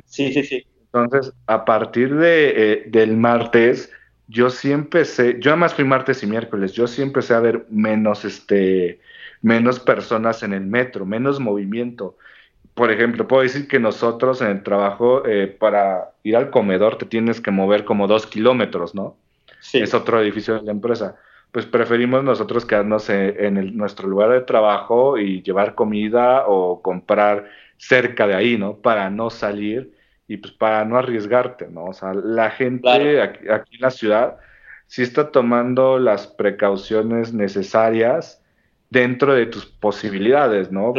[0.05, 0.65] Sí, sí, sí.
[0.93, 3.91] Entonces, a partir de, eh, del martes,
[4.27, 8.25] yo sí empecé, yo además fui martes y miércoles, yo sí empecé a ver menos,
[8.25, 8.99] este,
[9.41, 12.17] menos personas en el metro, menos movimiento.
[12.73, 17.05] Por ejemplo, puedo decir que nosotros en el trabajo, eh, para ir al comedor te
[17.05, 19.15] tienes que mover como dos kilómetros, ¿no?
[19.59, 19.79] Sí.
[19.79, 21.15] Es otro edificio de la empresa
[21.51, 28.27] pues preferimos nosotros quedarnos en, nuestro lugar de trabajo y llevar comida o comprar cerca
[28.27, 28.77] de ahí, ¿no?
[28.77, 29.93] Para no salir
[30.27, 31.85] y pues para no arriesgarte, ¿no?
[31.85, 34.37] O sea, la gente aquí, en la ciudad
[34.87, 38.43] sí está tomando las precauciones necesarias
[38.89, 40.93] dentro de tus posibilidades, ¿no?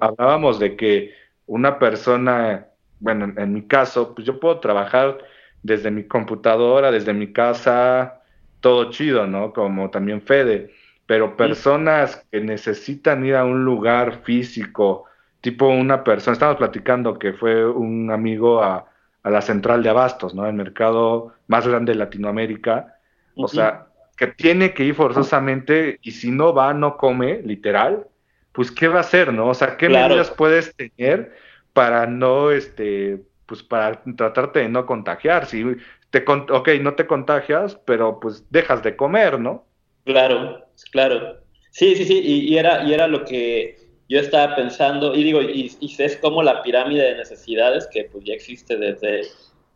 [0.00, 1.14] Hablábamos, de que
[1.46, 2.66] una persona,
[3.00, 5.18] bueno, en mi caso, pues yo puedo trabajar
[5.62, 8.21] desde mi computadora, desde mi casa,
[8.62, 9.52] todo chido, ¿no?
[9.52, 10.70] Como también Fede,
[11.04, 15.04] pero personas que necesitan ir a un lugar físico,
[15.42, 18.86] tipo una persona, estamos platicando que fue un amigo a,
[19.24, 20.46] la central de abastos, ¿no?
[20.46, 22.96] El mercado más grande de Latinoamérica,
[23.36, 28.06] o sea, que tiene que ir forzosamente y si no va, no come, literal,
[28.52, 29.48] pues ¿qué va a hacer, no?
[29.48, 31.36] O sea, ¿qué medidas puedes tener
[31.72, 35.46] para no, este, pues para tratarte de no contagiar?
[35.46, 35.76] Si
[36.12, 39.64] te, ok, no te contagias, pero pues dejas de comer, ¿no?
[40.04, 41.38] Claro, claro.
[41.70, 45.72] Sí, sí, sí, y, era, y era lo que yo estaba pensando, y digo, y,
[45.80, 49.22] y, es como la pirámide de necesidades que pues ya existe desde,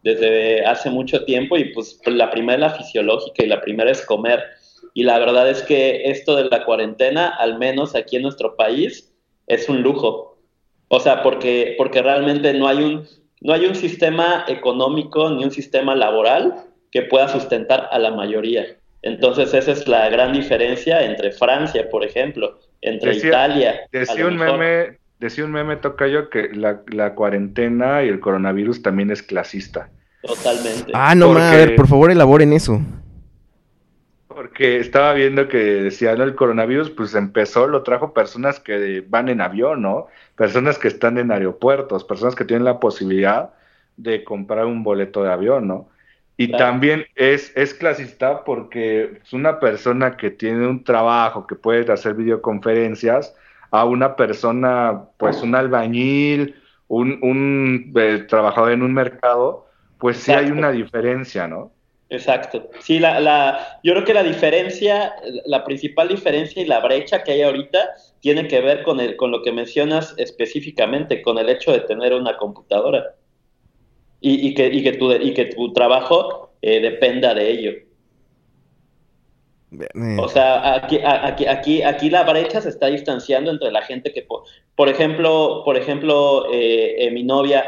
[0.02, 4.04] desde hace mucho tiempo, y pues la primera es la fisiológica y la primera es
[4.04, 4.44] comer.
[4.92, 9.10] Y la verdad es que esto de la cuarentena, al menos aquí en nuestro país,
[9.46, 10.38] es un lujo.
[10.88, 13.08] O sea, porque, porque realmente no hay un,
[13.40, 16.54] no hay un sistema económico ni un sistema laboral
[16.90, 18.66] que pueda sustentar a la mayoría.
[19.02, 23.82] Entonces esa es la gran diferencia entre Francia, por ejemplo, entre Italia.
[23.92, 29.10] Decía un, meme, decía un meme, toca yo, que la, cuarentena y el coronavirus también
[29.10, 29.90] es clasista.
[30.22, 30.90] Totalmente.
[30.94, 32.80] Ah, no, a ver, por favor elaboren eso.
[34.36, 39.40] Porque estaba viendo que decían el coronavirus, pues empezó, lo trajo personas que van en
[39.40, 40.08] avión, ¿no?
[40.34, 43.54] Personas que están en aeropuertos, personas que tienen la posibilidad
[43.96, 45.88] de comprar un boleto de avión, ¿no?
[46.36, 51.90] Y también es, es clasista porque es una persona que tiene un trabajo, que puede
[51.90, 53.34] hacer videoconferencias,
[53.70, 56.56] a una persona, pues un albañil,
[56.88, 61.72] un, un eh, trabajador en un mercado, pues sí hay una diferencia, ¿no?
[62.08, 62.70] Exacto.
[62.80, 67.32] Sí, la, la, yo creo que la diferencia, la principal diferencia y la brecha que
[67.32, 71.72] hay ahorita tiene que ver con, el, con lo que mencionas específicamente, con el hecho
[71.72, 73.16] de tener una computadora
[74.20, 77.72] y, y, que, y, que, tu, y que tu trabajo eh, dependa de ello.
[79.72, 80.16] Eh.
[80.20, 84.22] O sea, aquí, aquí, aquí, aquí la brecha se está distanciando entre la gente que,
[84.76, 87.64] por, ejemplo, por ejemplo, eh, mi novia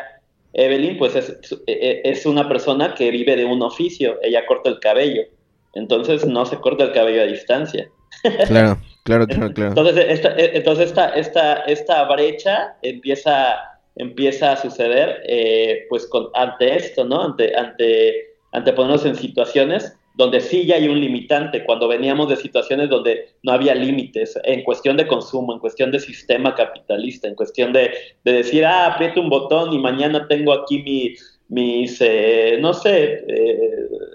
[0.52, 5.22] Evelyn, pues es, es, una persona que vive de un oficio, ella corta el cabello,
[5.74, 7.88] entonces no se corta el cabello a distancia.
[8.46, 9.70] Claro, claro, claro, claro.
[9.70, 13.58] Entonces, esta, entonces esta, esta, esta brecha empieza
[13.98, 17.20] empieza a suceder eh, pues con, ante esto, ¿no?
[17.20, 18.14] Ante, ante,
[18.52, 23.36] ante ponernos en situaciones donde sí ya hay un limitante, cuando veníamos de situaciones donde
[23.44, 27.92] no había límites, en cuestión de consumo, en cuestión de sistema capitalista, en cuestión de,
[28.24, 31.14] de decir, ah, aprieto un botón y mañana tengo aquí mi,
[31.48, 33.60] mis, eh, no sé, eh,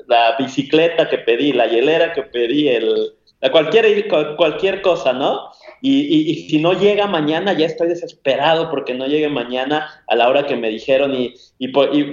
[0.08, 3.14] la bicicleta que pedí, la hielera que pedí, el,
[3.50, 5.52] cualquier, cualquier cosa, ¿no?
[5.82, 10.46] Y, si no llega mañana, ya estoy desesperado porque no llegue mañana a la hora
[10.46, 11.14] que me dijeron.
[11.14, 11.72] Y, y,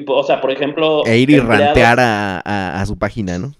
[0.09, 1.05] o sea, por ejemplo.
[1.07, 3.53] E ir y rantear a, su página, ¿no?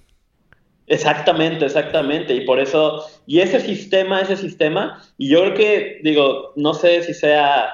[0.91, 2.35] Exactamente, exactamente.
[2.35, 3.07] Y por eso.
[3.25, 5.01] Y ese sistema, ese sistema.
[5.19, 7.73] Y yo creo que, digo, no sé si sea.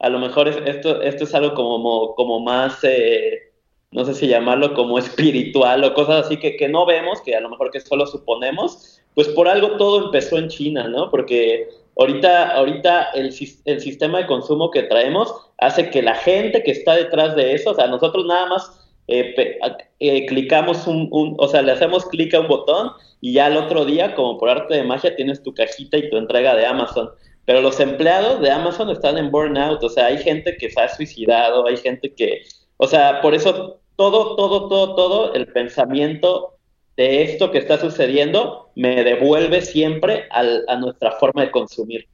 [0.00, 2.80] A lo mejor esto, esto es algo como, como más.
[2.82, 3.52] Eh,
[3.92, 7.40] no sé si llamarlo como espiritual o cosas así que, que no vemos, que a
[7.40, 11.08] lo mejor que solo suponemos, pues por algo todo empezó en China, ¿no?
[11.08, 13.32] Porque ahorita, ahorita el,
[13.64, 17.70] el, sistema de consumo que traemos hace que la gente que está detrás de eso,
[17.70, 19.58] o sea, nosotros nada más eh,
[20.00, 22.90] eh, clicamos un, un, o sea, le hacemos clic a un botón
[23.20, 26.16] y ya al otro día, como por arte de magia, tienes tu cajita y tu
[26.16, 27.10] entrega de Amazon.
[27.44, 30.88] Pero los empleados de Amazon están en burnout, o sea, hay gente que se ha
[30.88, 32.42] suicidado, hay gente que,
[32.76, 36.58] o sea, por eso todo, todo, todo, todo el pensamiento
[36.96, 42.08] de esto que está sucediendo me devuelve siempre a nuestra forma de consumir.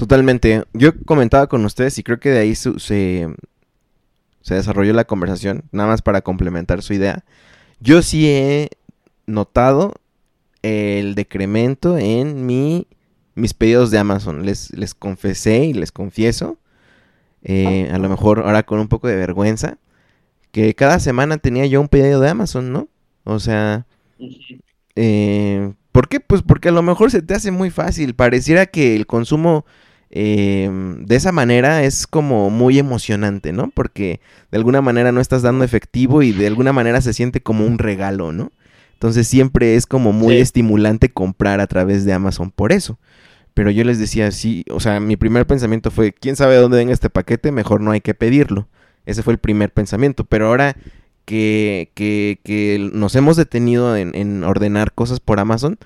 [0.00, 0.64] Totalmente.
[0.72, 3.28] Yo comentaba con ustedes y creo que de ahí se,
[4.40, 7.24] se desarrolló la conversación, nada más para complementar su idea.
[7.80, 8.70] Yo sí he
[9.26, 9.94] notado
[10.62, 12.86] el decremento en mi,
[13.34, 14.44] mis pedidos de Amazon.
[14.44, 16.58] Les, les confesé y les confieso,
[17.42, 19.78] eh, a lo mejor ahora con un poco de vergüenza,
[20.52, 22.88] que cada semana tenía yo un pedido de Amazon, ¿no?
[23.24, 23.86] O sea,
[24.96, 26.20] eh, ¿por qué?
[26.20, 28.14] Pues porque a lo mejor se te hace muy fácil.
[28.14, 29.64] Pareciera que el consumo
[30.10, 33.70] em, de esa manera es como muy emocionante, ¿no?
[33.70, 34.20] Porque
[34.50, 37.78] de alguna manera no estás dando efectivo y de alguna manera se siente como un
[37.78, 38.52] regalo, ¿no?
[38.94, 42.98] Entonces siempre es como muy estimulante comprar a través de Amazon por eso.
[43.54, 46.92] Pero yo les decía, sí, o sea, mi primer pensamiento fue, ¿quién sabe dónde venga
[46.92, 47.50] este paquete?
[47.52, 48.68] Mejor no hay que pedirlo.
[49.06, 50.24] Ese fue el primer pensamiento.
[50.24, 50.76] Pero ahora
[51.24, 55.78] que, que, nos hemos detenido en, ordenar cosas por Amazon,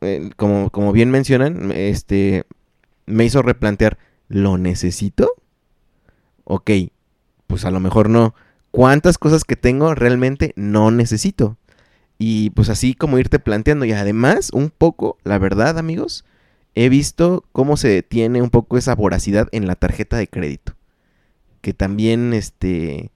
[0.00, 2.44] eh, como, como bien mencionan, este,
[3.06, 5.32] me hizo replantear, ¿lo necesito?
[6.44, 6.70] Ok,
[7.46, 8.34] pues a lo mejor no.
[8.70, 11.56] ¿Cuántas cosas que tengo realmente no necesito?
[12.18, 13.84] Y pues así como irte planteando.
[13.84, 16.24] Y además, un poco, la verdad, amigos,
[16.74, 20.74] he visto cómo se detiene un poco esa voracidad en la tarjeta de crédito.
[21.60, 23.12] Que también, este,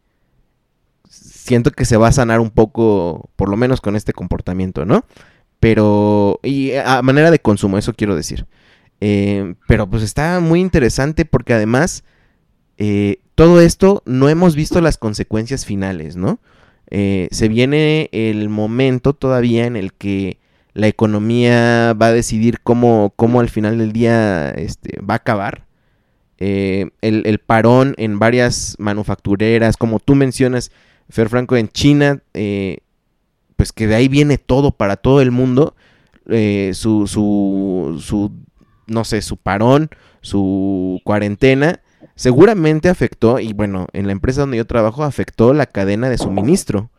[1.08, 5.04] siento que se va a sanar un poco, por lo menos con este comportamiento, ¿no?
[5.60, 8.46] Pero, y a manera de consumo, eso quiero decir.
[9.00, 12.02] Eh, pero pues está muy interesante porque además
[12.78, 16.40] eh, todo esto no hemos visto las consecuencias finales, ¿no?
[16.90, 20.38] Eh, se viene el momento todavía en el que
[20.72, 25.66] la economía va a decidir cómo, cómo al final del día este, va a acabar.
[26.38, 30.70] el, el, parón en varias manufactureras, como tú mencionas,
[31.08, 32.22] Fer Franco en China,
[33.56, 35.74] pues que de ahí viene todo para todo el mundo,
[36.26, 38.32] su, su, su,
[38.88, 41.80] no sé, su parón, su cuarentena,
[42.14, 46.90] seguramente afectó, y bueno, en la empresa donde yo trabajo afectó la cadena de suministro.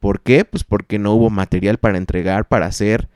[0.00, 0.44] ¿Por qué?
[0.44, 3.08] Pues porque no hubo material para entregar, para hacer.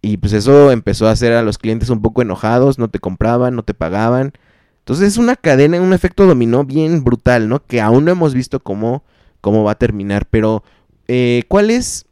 [0.00, 3.54] Y pues eso empezó a hacer a los clientes un poco enojados, no te compraban,
[3.54, 4.32] no te pagaban.
[4.78, 7.64] Entonces es una cadena, un efecto dominó bien brutal, ¿no?
[7.64, 9.04] Que aún no hemos visto cómo
[9.42, 10.64] cómo va a terminar, pero
[11.08, 12.06] eh, ¿cuáles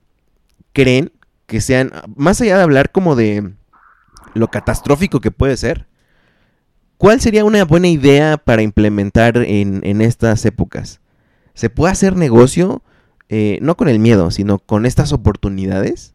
[0.74, 1.10] creen
[1.46, 3.54] que sean, más allá de hablar como de
[4.34, 5.86] lo catastrófico que puede ser,
[6.98, 11.00] ¿cuál sería una buena idea para implementar en, estas épocas?
[11.54, 12.82] ¿Se puede hacer negocio?
[13.28, 16.14] Eh, no con el miedo, sino con estas oportunidades.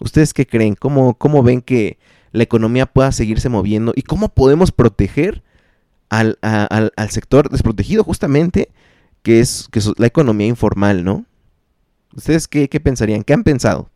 [0.00, 0.74] ¿Ustedes qué creen?
[0.74, 1.98] ¿Cómo, ¿Cómo ven que
[2.32, 3.92] la economía pueda seguirse moviendo?
[3.94, 5.42] ¿Y cómo podemos proteger
[6.08, 8.70] al, al sector desprotegido justamente,
[9.22, 11.26] que es, que es la economía informal, ¿no?
[12.14, 13.22] ¿Ustedes qué, pensarían?
[13.22, 13.90] ¿Qué han pensado?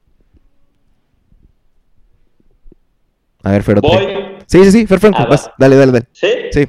[3.44, 3.78] A ver, Fer.
[4.46, 6.06] Sí, sí, sí, Fer Franco, ah, dale, dale, dale.
[6.12, 6.28] ¿Sí?
[6.50, 6.66] Sí.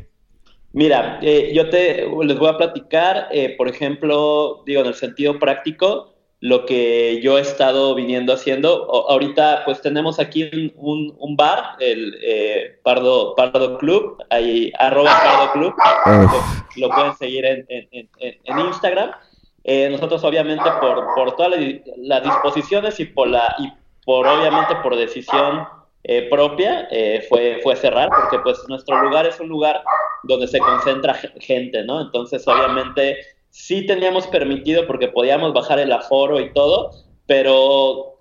[0.73, 5.39] Mira, eh, yo te les voy a platicar, eh, por ejemplo, digo, en el sentido
[5.39, 8.91] práctico, lo que yo he estado viniendo haciendo.
[9.09, 15.73] ahorita, pues tenemos aquí un, bar, el eh, Pardo, Pardo Club, ahí, arroba Pardo Club,
[16.75, 19.11] lo, pueden seguir en, en Instagram.
[19.67, 21.59] Eh, nosotros obviamente por, por todas
[21.97, 23.73] las disposiciones y por, la, y
[24.05, 25.67] por obviamente por decisión
[26.07, 29.81] eh, propia eh, fue, fue cerrar porque pues nuestro lugar es un lugar
[30.23, 31.99] donde se concentra gente, ¿no?
[31.99, 33.17] Entonces obviamente
[33.49, 36.91] sí teníamos permitido porque podíamos bajar el aforo y todo,
[37.25, 38.15] pero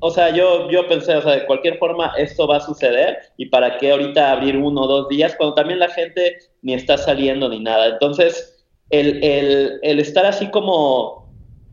[0.00, 3.46] o sea, yo, yo pensé, o sea, de cualquier forma esto va a suceder y
[3.46, 7.48] para qué ahorita abrir uno o dos días cuando también la gente ni está saliendo
[7.48, 7.88] ni nada.
[7.88, 11.32] Entonces, el, estar así como,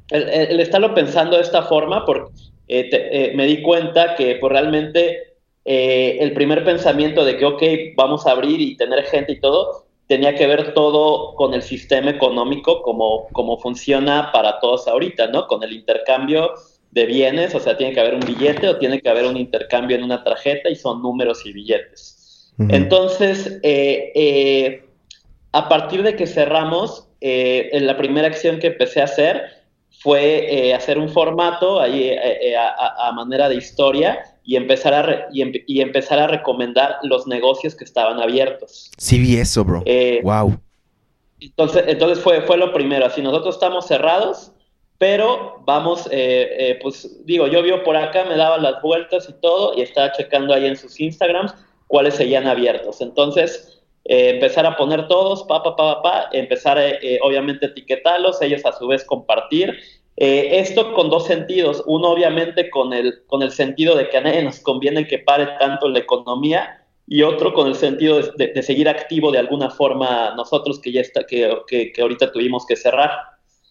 [0.10, 2.32] el, estarlo pensando de esta forma, porque
[2.68, 5.33] eh, me di cuenta que pues, realmente
[5.66, 7.64] eh, el primer pensamiento de que, ok,
[7.96, 12.12] vamos a abrir y tener gente y todo, tenía que ver todo con el sistema
[12.12, 15.48] económico, como, como funciona para todos ahorita, ¿no?
[15.48, 16.52] Con el intercambio
[16.92, 19.98] de bienes, o sea, tiene que haber un billete o tiene que haber un intercambio
[19.98, 22.52] en una tarjeta y son números y billetes.
[22.70, 24.84] Entonces, eh,
[25.54, 29.44] a partir de que cerramos, eh, la primera acción que empecé a hacer
[30.02, 35.82] fue eh, hacer un formato ahí eh, a, manera de historia y empezar a y,
[35.82, 38.92] empezar a recomendar los negocios que estaban abiertos.
[38.98, 39.84] Sí vi eso, bro.
[40.24, 40.58] wow.
[41.40, 43.06] Entonces, entonces fue, fue lo primero.
[43.06, 44.52] Así nosotros estamos cerrados,
[44.98, 46.10] pero vamos,
[46.82, 50.54] pues digo, yo vio por acá, me daba las vueltas y todo y estaba checando
[50.54, 51.54] ahí en sus Instagrams
[51.88, 53.02] cuáles seguían abiertos.
[53.02, 53.74] Entonces,
[54.06, 58.66] eh, empezar a poner todos, pa, pa, pa, pa, empezar eh, eh, obviamente etiquetarlos, ellos
[58.66, 59.78] a su vez compartir.
[60.16, 64.44] Esto con dos sentidos, uno obviamente con el, con el sentido de que a nadie
[64.44, 69.32] nos conviene que pare tanto la economía y otro con el sentido de, seguir activo
[69.32, 73.12] de alguna forma nosotros que ya está, que, que, ahorita tuvimos que cerrar.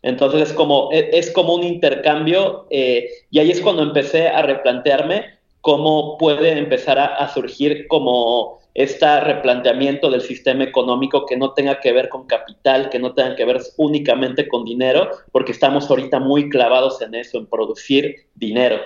[0.02, 5.38] Entonces es como, e, es, como un intercambio y ahí es cuando empecé a replantearme
[5.60, 11.92] cómo puede empezar a surgir como este replanteamiento del sistema económico que no tenga que
[11.92, 16.48] ver con capital, que no tenga que ver únicamente con dinero, porque estamos ahorita muy
[16.48, 18.80] clavados en eso, en producir dinero.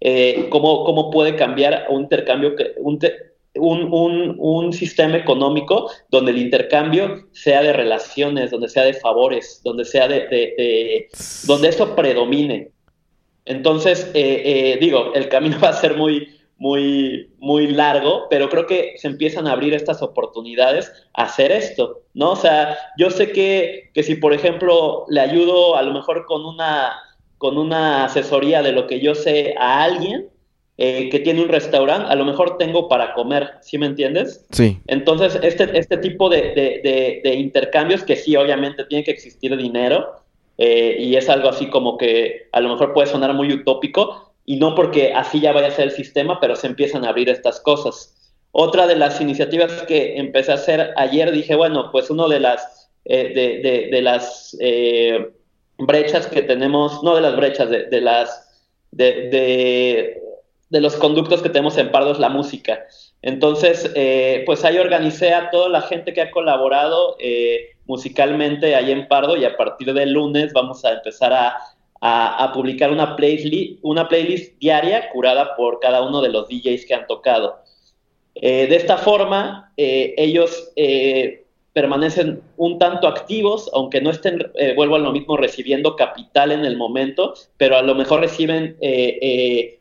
[0.00, 2.98] Eh, ¿cómo, ¿cómo, puede cambiar un intercambio, un,
[3.54, 9.86] un, un, sistema económico donde el intercambio sea de relaciones, donde sea de favores, donde
[9.86, 11.08] sea de, de,
[11.46, 12.70] donde eso predomine?
[13.46, 16.28] Entonces, eh, eh, digo, el camino va a ser muy,
[16.58, 22.02] muy, muy largo, pero creo que se empiezan a abrir estas oportunidades a hacer esto,
[22.14, 22.32] ¿no?
[22.32, 26.44] O sea, yo sé que, que si, por ejemplo, le ayudo a lo mejor con
[26.44, 26.94] una,
[27.38, 30.30] con una asesoría de lo que yo sé a alguien
[30.78, 34.46] eh, que tiene un restaurante, a lo mejor tengo para comer, ¿sí me entiendes?
[34.50, 34.78] Sí.
[34.86, 40.06] Entonces, este, este tipo de, de, intercambios que sí, obviamente, tiene que existir dinero,
[40.58, 44.56] eh, y es algo así como que a lo mejor puede sonar muy utópico, y
[44.56, 47.60] no porque así ya vaya a ser el sistema, pero se empiezan a abrir estas
[47.60, 48.32] cosas.
[48.52, 52.88] Otra de las iniciativas que empecé a hacer ayer, dije, bueno, pues uno de las,
[53.04, 55.32] eh, de, de, las eh,
[55.78, 60.22] brechas que tenemos, no de las brechas, de, de las, de,
[60.70, 62.84] los conductos que tenemos en Pardo es la música.
[63.22, 67.16] Entonces, eh, pues ahí organicé a toda la gente que ha colaborado
[67.84, 71.56] musicalmente ahí en Pardo y a partir del lunes vamos a empezar a
[72.08, 76.94] a, publicar una playlist, una playlist diaria curada por cada uno de los DJs que
[76.94, 77.56] han tocado.
[78.34, 84.96] Eh, de esta forma, eh, ellos eh, permanecen un tanto activos, aunque no estén, vuelvo
[84.96, 88.78] a lo mismo, recibiendo capital en el momento, pero a lo mejor reciben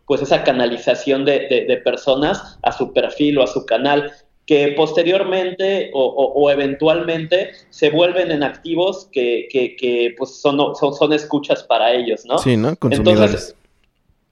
[0.06, 4.12] pues esa canalización de, personas a su perfil o a su canal
[4.46, 11.92] que posteriormente o, eventualmente se vuelven en activos que, que, pues son, son, escuchas para
[11.92, 12.38] ellos, ¿no?
[12.38, 12.76] Sí, ¿no?
[12.76, 13.56] Consumidores.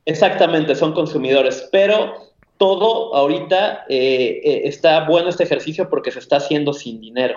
[0.06, 2.14] exactamente, son consumidores, pero
[2.58, 7.36] todo ahorita eh, eh, está bueno este ejercicio porque se está haciendo sin dinero.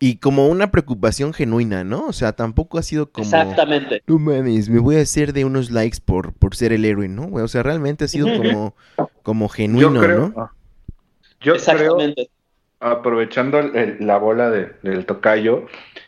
[0.00, 2.06] y como una preocupación genuina, ¿no?
[2.06, 3.24] O sea, tampoco ha sido como...
[3.24, 4.02] Exactamente.
[4.06, 7.28] No mames, me voy a hacer de unos likes por, por ser el héroe, ¿no?
[7.32, 8.74] O sea, realmente ha sido como,
[9.22, 10.57] como genuino, yo creo, ¿no?
[11.40, 11.96] Yo creo,
[12.80, 13.60] aprovechando
[14.00, 15.66] la bola del tocayo,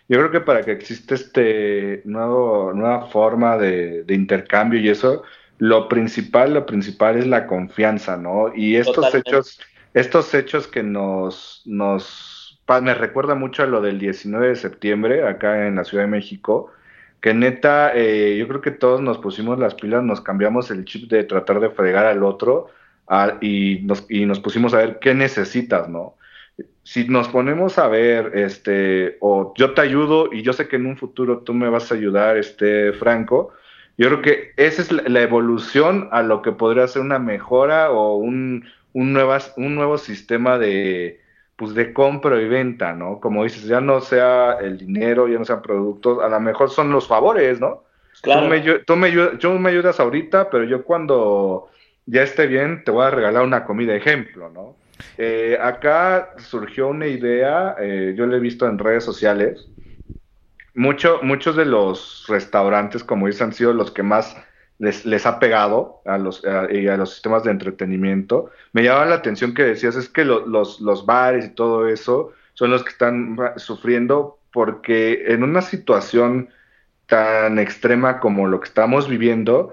[0.09, 5.23] yo creo que para que exista este nuevo, nueva forma de, intercambio y eso,
[5.59, 8.53] lo principal, lo principal es la confianza, ¿no?
[8.55, 9.61] Y estos hechos,
[9.95, 15.67] estos hechos que nos, nos, me recuerda mucho a lo del 19 de septiembre acá
[15.67, 16.73] en la Ciudad de México,
[17.21, 21.11] que neta, eh, yo creo que todos nos pusimos las pilas, nos cambiamos el chip
[21.11, 22.71] de tratar de fregar al otro
[23.41, 26.17] y, nos, y nos pusimos a ver qué necesitas, ¿no?
[26.83, 30.87] si nos ponemos a ver, este, o yo te ayudo y yo sé que en
[30.87, 33.53] un futuro tú me vas a ayudar, este, Franco,
[33.97, 38.17] yo creo que esa es la, evolución a lo que podría ser una mejora o
[38.17, 41.21] un, un, nuevas, un nuevo sistema de,
[41.57, 43.21] pues, de compra y venta, ¿no?
[43.21, 46.91] Como dices, ya no sea el dinero, ya no sean productos, a lo mejor son
[46.91, 47.85] los favores, ¿no?
[48.23, 48.43] Claro.
[48.85, 51.69] Tú me, tú me ayudas ahorita, pero yo cuando
[52.11, 54.77] ya esté bien te voy a regalar una comida, ejemplo, ¿no?
[55.17, 59.69] Eh, acá surgió una idea, eh, yo lo he visto en redes sociales.
[60.75, 64.37] Mucho, muchos de los restaurantes, como dicen, han sido los que más
[64.79, 68.51] les, les ha pegado a los, a, los sistemas de entretenimiento.
[68.73, 72.71] Me llamaba la atención que decías, es que los, los bares y todo eso son
[72.71, 76.49] los que están sufriendo porque en una situación
[77.07, 79.73] tan extrema como lo que estamos viviendo,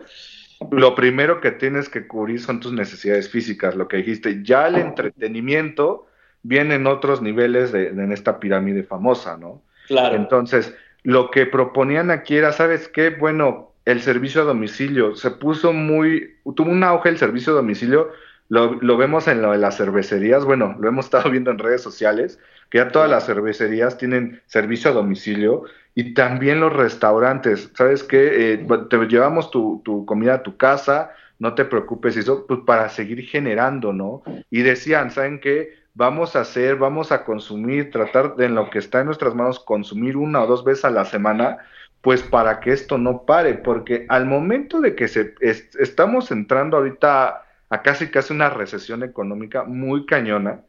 [0.72, 4.44] lo primero que tienes que cubrir son tus necesidades físicas, lo que dijiste.
[4.44, 6.08] Ya el entretenimiento
[6.44, 9.62] viene en otros niveles de, en esta pirámide famosa, ¿no?
[9.88, 10.16] Claro.
[10.16, 13.12] Entonces, lo que proponían aquí era, ¿sabes qué?
[13.12, 18.12] Bueno, el servicio a domicilio se puso muy, tuvo un auge el servicio a domicilio,
[18.50, 21.82] lo, lo vemos en lo de las cervecerías, bueno, lo hemos estado viendo en redes
[21.82, 22.40] sociales,
[22.70, 25.64] que ya todas las cervecerías tienen servicio a domicilio
[25.96, 28.54] y también los restaurantes, ¿sabes qué?
[28.54, 33.24] Eh, te llevamos tu, comida a tu casa, no te preocupes, eso pues para seguir
[33.24, 34.22] generando, ¿no?
[34.52, 35.74] Y decían, ¿saben qué?
[35.96, 39.60] Vamos a hacer, vamos a consumir, tratar de en lo que está en nuestras manos,
[39.60, 41.58] consumir una o dos veces a la semana,
[42.02, 47.44] pues para que esto no pare, porque al momento de que se, estamos entrando ahorita
[47.70, 50.62] a casi casi una recesión económica muy cañona,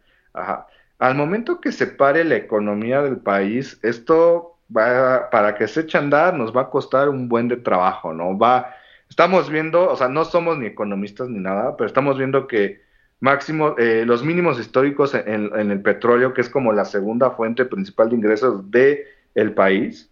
[0.98, 5.98] al momento que se pare la economía del país, esto va, para que se eche
[5.98, 8.36] a andar nos va a costar un buen de trabajo, ¿no?
[8.36, 8.74] Va,
[9.08, 12.80] estamos viendo, o sea, no somos ni economistas ni nada, pero estamos viendo que
[13.20, 18.10] máximo, eh, los mínimos históricos en, el petróleo, que es como la segunda fuente principal
[18.10, 20.10] de ingresos de el país,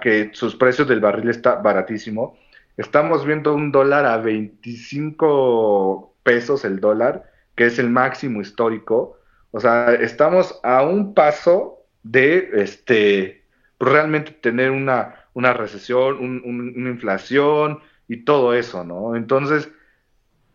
[0.00, 2.36] que sus precios del barril está baratísimo.
[2.76, 9.18] Estamos viendo un dólar a 25 pesos el dólar, que es el máximo histórico.
[9.50, 13.44] O sea, estamos a un paso de este
[13.80, 19.14] realmente tener una, una recesión, una inflación y todo eso, ¿no?
[19.16, 19.70] Entonces,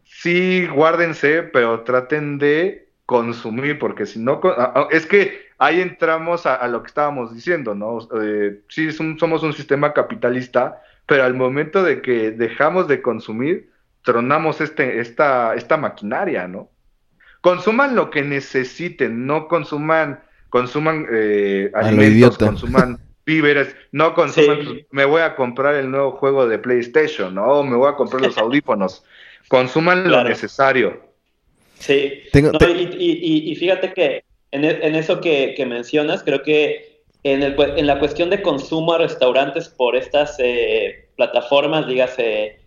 [0.04, 4.41] sí, guárdense, pero traten de consumir, porque si no,
[4.91, 8.00] es que ahí entramos a, lo que estábamos diciendo, ¿no?
[8.22, 13.72] Eh, sí, somos un sistema capitalista, pero al momento de que dejamos de consumir,
[14.04, 16.70] tronamos este, esta, esta maquinaria, ¿no?
[17.44, 25.04] Consuman lo que necesiten, no consuman, consuman eh, alimentos, consuman víveres, no consuman, pues, me
[25.04, 27.62] voy a comprar el nuevo juego de PlayStation, ¿no?
[27.64, 29.04] me voy a comprar los audífonos.
[29.50, 31.02] Consuman lo necesario.
[31.80, 32.24] Sí.
[32.34, 38.30] y, fíjate que en, e, eso que, mencionas, creo que en, el, en, la cuestión
[38.30, 42.62] de consumo a restaurantes por estas eh, plataformas, dígase,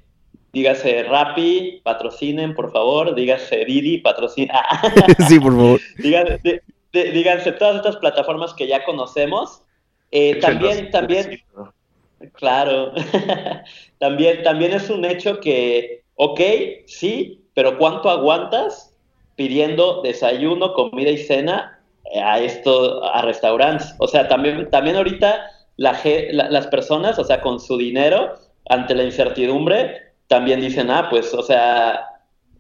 [0.57, 4.57] dígase Rappi, patrocinen, por favor, dígase Didi, patrocinen.
[5.29, 5.81] sí, por favor.
[6.93, 9.61] díganse todas estas plataformas que ya conocemos,
[10.13, 11.43] eh, también, también,
[12.33, 12.93] claro,
[13.99, 16.41] también, también es un hecho que, ok,
[16.87, 18.97] sí, pero ¿cuánto aguantas
[19.35, 21.83] pidiendo desayuno, comida y cena
[22.15, 23.95] eh, a esto, a restaurantes?
[23.99, 26.01] O sea, también, también ahorita la,
[26.33, 28.33] las personas, o sea, con su dinero,
[28.71, 32.07] ante la incertidumbre, también dicen, ah, pues, o sea,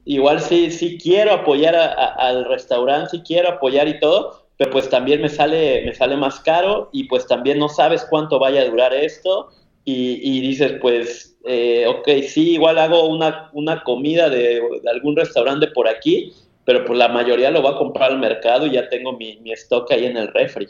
[0.05, 5.21] igual sí, sí quiero apoyar al restaurante, sí quiero apoyar y todo, pero pues también
[5.21, 8.95] me sale, me sale más caro y pues también no sabes cuánto vaya a durar
[8.95, 9.51] esto
[9.89, 14.61] y, dices pues, eh, ok, sí, igual hago una, una comida de,
[14.93, 16.33] algún restaurante por aquí,
[16.65, 19.93] pero pues la mayoría lo va a comprar al mercado y ya tengo mi, stock
[19.93, 20.67] ahí en el refri.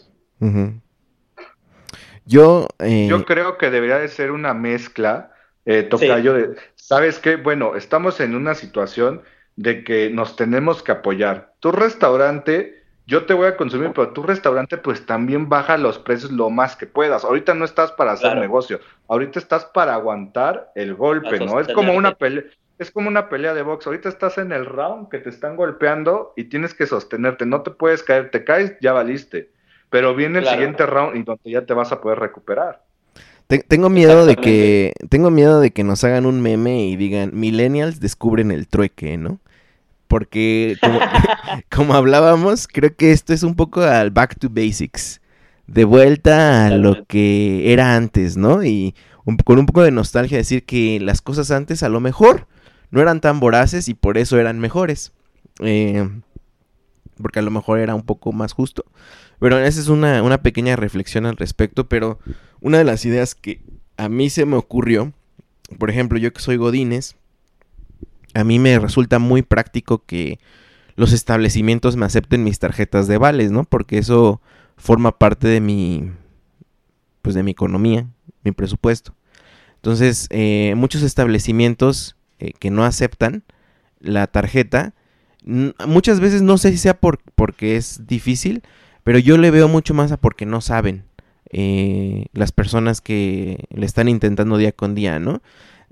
[2.26, 5.32] Yo, eh, Yo creo que debería de ser una mezcla,
[5.64, 7.34] eh, Tocayo, de, ¿sabes qué?
[7.34, 9.22] Bueno, estamos en una situación
[9.56, 11.54] de que nos tenemos que apoyar.
[11.58, 16.30] Tu restaurante yo te voy a consumir, pero tu restaurante pues también baja los precios
[16.30, 17.24] lo más que puedas.
[17.24, 21.58] Ahorita no estás para hacer negocio, ahorita estás para aguantar el golpe, ¿no?
[21.60, 22.44] Es como una pelea,
[22.78, 23.86] es como una pelea de box.
[23.86, 27.72] Ahorita estás en el round que te están golpeando y tienes que sostenerte, no te
[27.72, 29.50] puedes caer, te caes, ya valiste.
[29.90, 32.85] Pero viene el siguiente round y donde ya te vas a poder recuperar.
[33.46, 38.00] Tengo miedo de que tengo miedo de que nos hagan un meme y digan millennials
[38.00, 39.38] descubren el trueque, ¿no?
[40.08, 40.76] Porque
[41.70, 45.20] como, hablábamos, creo que esto es un poco al back to basics,
[45.68, 48.64] de vuelta a lo que era antes, ¿no?
[48.64, 48.94] Y
[49.44, 52.46] con un poco de nostalgia decir que las cosas antes a lo mejor
[52.90, 55.12] no eran tan voraces y por eso eran mejores.
[55.60, 56.08] Eh,
[57.20, 58.84] porque a lo mejor era un poco más justo.
[59.38, 62.18] Pero esa es una, una pequeña reflexión al respecto, pero
[62.60, 63.60] una de las ideas que
[63.96, 65.12] a mí se me ocurrió,
[65.78, 67.16] por ejemplo, yo que soy Godines,
[68.34, 70.38] a mí me resulta muy práctico que
[70.94, 73.64] los establecimientos me acepten mis tarjetas de vales, ¿no?
[73.64, 74.40] Porque eso
[74.76, 76.10] forma parte de mi,
[77.22, 78.06] pues de mi economía,
[78.44, 79.14] mi presupuesto.
[79.76, 83.44] Entonces, eh, muchos establecimientos eh, que no aceptan
[84.00, 84.94] la tarjeta,
[85.44, 88.62] muchas veces no sé si sea por, porque es difícil,
[89.06, 91.04] pero yo le veo mucho más a porque no saben
[91.52, 95.42] eh, las personas que le están intentando día con día, ¿no?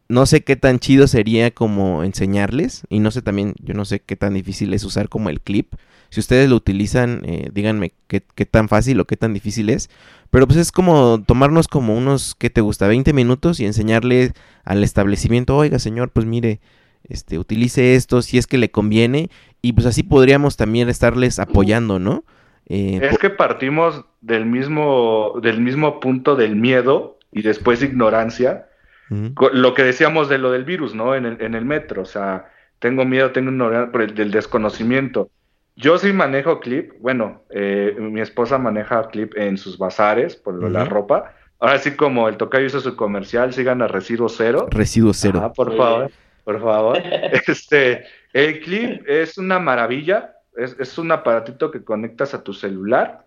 [0.08, 4.00] No sé qué tan chido sería como enseñarles y no sé también, yo no sé
[4.00, 5.74] qué tan difícil es usar como el clip.
[6.10, 9.90] Si ustedes lo utilizan, eh, díganme qué, qué, tan fácil o qué tan difícil es.
[10.32, 12.88] Pero pues es como tomarnos como unos, ¿qué te gusta?
[12.88, 14.32] 20 minutos y enseñarle
[14.64, 16.58] al establecimiento, oiga señor, pues mire,
[17.08, 19.30] este, utilice esto si es que le conviene.
[19.62, 22.24] Y pues así podríamos también estarles apoyando, ¿no?
[22.66, 28.68] Eh, es que partimos del mismo, del mismo punto del miedo y después ignorancia.
[29.52, 31.14] Lo que decíamos de lo del virus, ¿no?
[31.14, 32.02] En el, en el metro.
[32.02, 35.30] O sea, tengo miedo, tengo ignorancia por el del desconocimiento.
[35.76, 36.92] Yo sí manejo clip.
[37.00, 41.34] Bueno, eh, mi esposa maneja clip en sus bazares por la ropa.
[41.60, 44.66] Ahora sí, como el tocayo hizo su comercial, sigan a residuo cero.
[44.70, 45.40] Residuo cero.
[45.42, 46.10] Ah, por favor,
[46.44, 46.98] por favor.
[47.46, 53.26] este, el clip es una maravilla es, un aparatito que conectas a tu celular.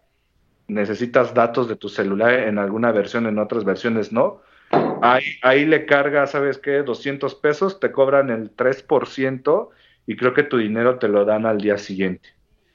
[0.67, 4.41] Necesitas datos de tu celular en alguna versión, en otras versiones no.
[5.01, 6.83] Ahí, ahí le cargas, ¿sabes qué?
[6.83, 9.69] 200 pesos, te cobran el 3%
[10.05, 12.29] y creo que tu dinero te lo dan al día siguiente.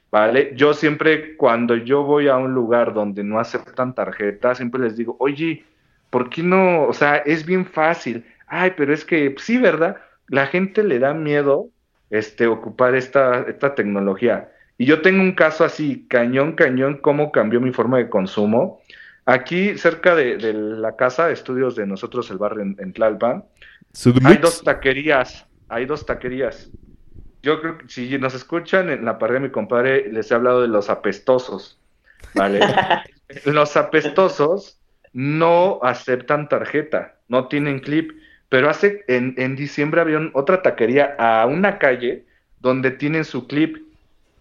[0.09, 0.53] ¿Vale?
[0.55, 5.15] Yo siempre, cuando yo voy a un lugar donde no aceptan tarjeta, siempre les digo,
[5.19, 5.65] oye,
[6.11, 6.83] ¿por qué no?
[6.83, 8.23] O sea, es bien fácil.
[8.45, 9.97] Ay, pero es que sí, ¿verdad?
[10.27, 11.69] La gente le da miedo
[12.13, 14.51] este, ocupar esta, esta tecnología.
[14.77, 18.81] Y yo tengo un caso así, cañón, cañón, cómo cambió mi forma de consumo.
[19.25, 23.45] Aquí, cerca de, la casa de estudios de nosotros, el barrio en, Tlalpan,
[24.25, 26.69] hay dos taquerías, hay dos taquerías.
[27.41, 30.61] Yo creo que si nos escuchan en la pared de mi compadre, les he hablado
[30.61, 31.79] de los apestosos,
[32.35, 32.59] ¿vale?
[33.45, 34.79] los apestosos
[35.13, 38.11] no aceptan tarjeta, no tienen clip.
[38.53, 42.23] Pero hace, en, en diciembre había otra taquería a una calle
[42.59, 43.77] donde tienen su clip.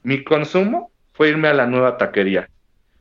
[0.03, 2.47] Mi consumo fue irme a la nueva taquería.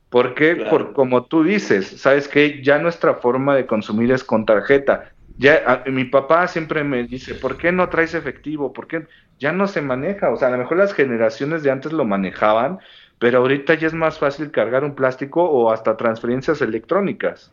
[0.08, 5.12] Porque, por, como tú dices, sabes que ya nuestra forma de consumir es con tarjeta.
[5.36, 8.72] Ya mi papá siempre me dice, ¿por qué no traes efectivo?
[8.72, 9.04] ¿Por qué
[9.38, 10.30] ya no se maneja?
[10.30, 12.78] O sea, a lo mejor las generaciones de antes lo manejaban,
[13.18, 17.52] pero ahorita ya es más fácil cargar un plástico o hasta transferencias electrónicas.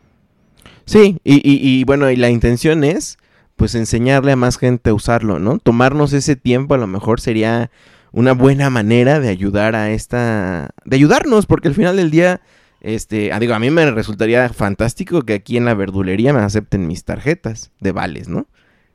[0.86, 3.18] Sí, y, y, y bueno, y la intención es
[3.60, 5.58] pues enseñarle a más gente a usarlo, ¿no?
[5.58, 7.70] Tomarnos ese tiempo a lo mejor sería
[8.10, 12.40] una buena manera de ayudar a esta, de ayudarnos, porque al final del día,
[12.80, 16.86] este, ah, digo, a mí me resultaría fantástico que aquí en la verdulería me acepten
[16.86, 18.46] mis tarjetas de vales, ¿no?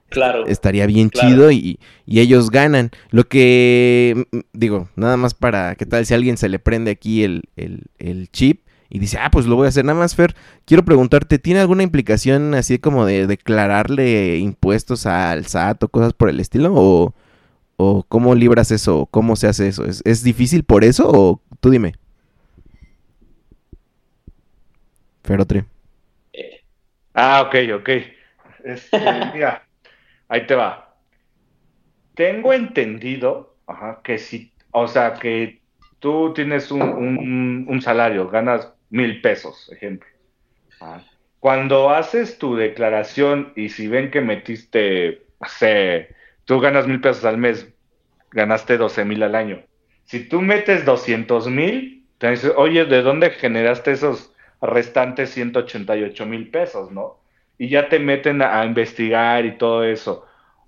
[0.09, 0.47] Claro.
[0.47, 2.89] Estaría bien chido y, y, ellos ganan.
[3.11, 6.89] Lo que, mm, digo, nada más para, ¿qué tal si a alguien se le prende
[6.89, 8.64] aquí el, el, el chip?
[8.89, 9.85] Y dice, ah, pues lo voy a hacer.
[9.85, 15.83] Nada más, Fer, quiero preguntarte, ¿tiene alguna implicación así como de declararle impuestos al SAT
[15.83, 16.73] o cosas por el estilo?
[16.73, 17.13] ¿O,
[17.77, 19.07] o cómo libras eso?
[19.11, 19.85] ¿Cómo se hace eso?
[19.85, 21.93] ¿Es, difícil por eso o tú dime?
[25.23, 25.65] Ferotre.
[27.13, 27.89] Ah, ok, ok.
[28.63, 28.99] Este,
[29.33, 29.65] mira,
[30.27, 30.95] ahí te va.
[32.13, 33.55] Tengo entendido
[34.03, 35.59] que si, o sea, que
[35.99, 40.07] tú tienes un, un, salario, ganas mil pesos, ejemplo.
[40.81, 41.01] Ah.
[41.39, 46.15] Cuando haces tu declaración y si ven que metiste, sé,
[46.45, 47.67] tú ganas mil pesos al mes,
[48.31, 49.63] ganaste doce mil al año.
[50.05, 56.49] Si tú metes doscientos mil, te dices, oye, ¿de dónde generaste esos restantes 188 mil
[56.49, 57.19] pesos, no?
[57.57, 60.25] Y ya te meten a, investigar y todo eso.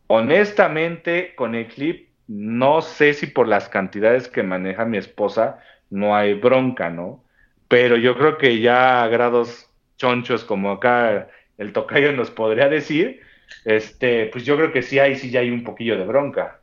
[0.07, 5.59] Honestamente, con el clip no sé si por las cantidades que maneja mi esposa
[5.89, 7.23] no hay bronca, ¿no?
[7.67, 13.21] Pero yo creo que ya a grados chonchos como acá el tocayo nos podría decir,
[13.65, 16.59] este, pues yo creo que sí hay, sí ya hay un poquillo de bronca.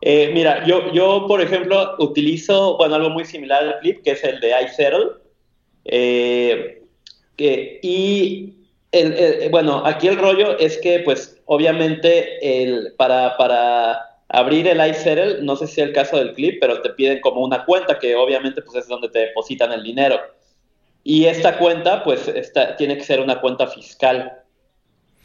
[0.00, 4.24] Eh, mira, yo, yo, por ejemplo, utilizo, bueno, algo muy similar al clip, que es
[4.24, 5.06] el de iSettle.
[5.84, 6.82] Eh,
[7.38, 8.54] y,
[9.50, 15.56] bueno, aquí el rollo es que, pues, obviamente, el, para, para abrir el iSettle, no
[15.56, 18.62] sé si es el caso del clip, pero te piden como una cuenta, que obviamente,
[18.62, 20.18] pues, es donde te depositan el dinero.
[21.04, 24.32] Y esta cuenta, pues, esta, tiene que ser una cuenta fiscal.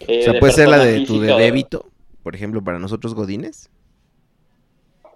[0.08, 1.90] Eh, o sea, puede ser la de tu de débito,
[2.24, 3.70] por ejemplo, para nosotros godines.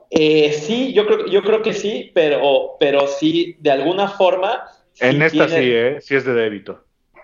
[0.09, 4.63] Eh, sí, yo creo, yo creo que sí, pero, pero sí, de alguna forma.
[4.99, 5.97] En esta sí, ¿eh?
[6.01, 6.83] Sí es de débito.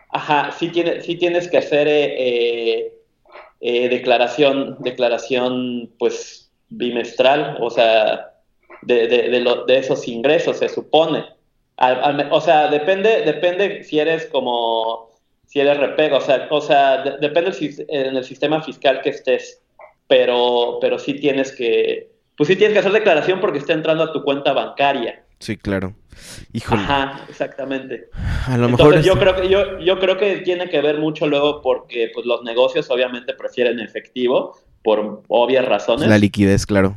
[0.10, 2.94] Ajá, sí, tiene, sí tienes que hacer eh,
[3.62, 8.32] eh, declaración, declaración, pues, bimestral, o sea,
[8.82, 11.26] de, de, esos ingresos, se supone.
[12.32, 15.12] o sea, depende, depende si eres como,
[15.46, 17.52] si eres repego, o sea, o sea depende
[17.90, 19.62] en el sistema fiscal que estés,
[20.08, 24.14] pero, pero sí tienes que, pues sí tienes que hacer declaración porque está entrando a
[24.14, 25.21] tu cuenta bancaria.
[25.42, 25.96] Sí, claro.
[26.54, 26.82] Híjole.
[26.84, 28.10] Ajá, exactamente.
[28.48, 31.62] A lo mejor yo creo que yo, yo creo que tiene que ver mucho luego
[31.62, 36.08] porque pues los negocios obviamente prefieren efectivo por obvias razones.
[36.08, 36.96] La liquidez, claro.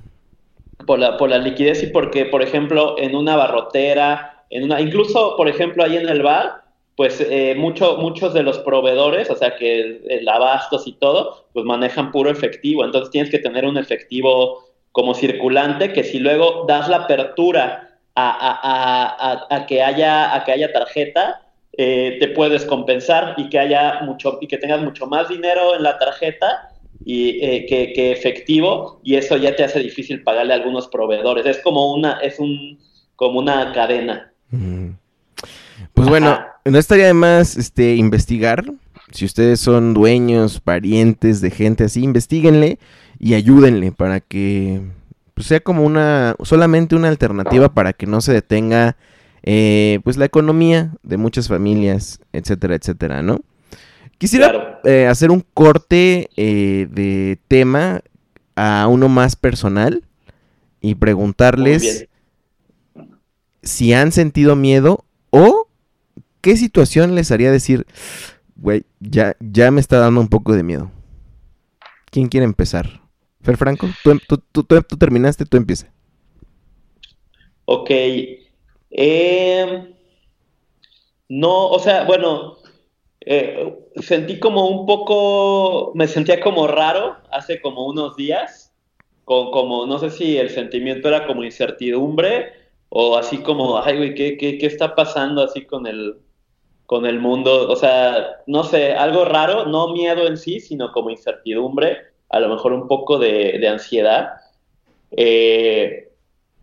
[0.87, 5.37] Por la, por la liquidez y porque, por ejemplo, en una barrotera, en una, incluso,
[5.39, 6.65] por ejemplo, ahí en el bar,
[6.95, 11.47] pues eh, mucho, muchos de los proveedores, o sea que el, el, abastos y todo,
[11.55, 12.85] pues manejan puro efectivo.
[12.85, 19.65] Entonces tienes que tener un efectivo como circulante, que si luego das la apertura a,
[19.67, 21.43] que, haya, a que haya tarjeta,
[21.77, 25.83] eh, te puedes compensar y que haya mucho y que tengas mucho más dinero en
[25.83, 26.71] la tarjeta
[27.05, 31.45] y eh, que, efectivo y eso ya te hace difícil pagarle a algunos proveedores.
[31.47, 32.79] Es como una es un
[33.17, 34.33] como una cadena.
[35.95, 38.65] Pues bueno no estaría de más este investigar.
[39.11, 42.79] Si ustedes son dueños parientes de gente así investiguenle
[43.19, 44.81] y ayúdenle para que
[45.35, 48.97] pues, sea como una, solamente una alternativa para que no se detenga
[49.43, 53.41] eh, pues la economía de muchas familias, etcétera, etcétera, ¿no?
[54.17, 58.01] Quisiera eh, hacer un corte eh, de tema
[58.57, 60.05] a uno más personal
[60.81, 62.09] y preguntarles
[63.63, 65.69] si han sentido miedo o
[66.41, 67.87] qué situación les haría decir,
[68.57, 70.91] güey, ya, ya me está dando un poco de miedo.
[72.11, 73.04] ¿Quién quiere empezar?
[73.45, 74.65] Fer Franco, tú,
[74.99, 75.93] terminaste, tú empieza.
[77.67, 77.91] Ok.
[78.91, 79.95] Em,
[81.29, 82.57] no, o sea, bueno,
[83.21, 88.73] eh, sentí como un poco, me sentía como raro hace como unos días,
[89.27, 92.53] con, como, no sé si el sentimiento era como incertidumbre
[92.89, 96.17] o así como, ay, güey, ¿qué, qué, qué está pasando así con el,
[96.87, 97.69] con el mundo?
[97.71, 102.49] O sea, no sé, algo raro, no miedo en sí, sino como incertidumbre a lo
[102.49, 104.35] mejor un poco de, ansiedad
[105.17, 106.11] eh,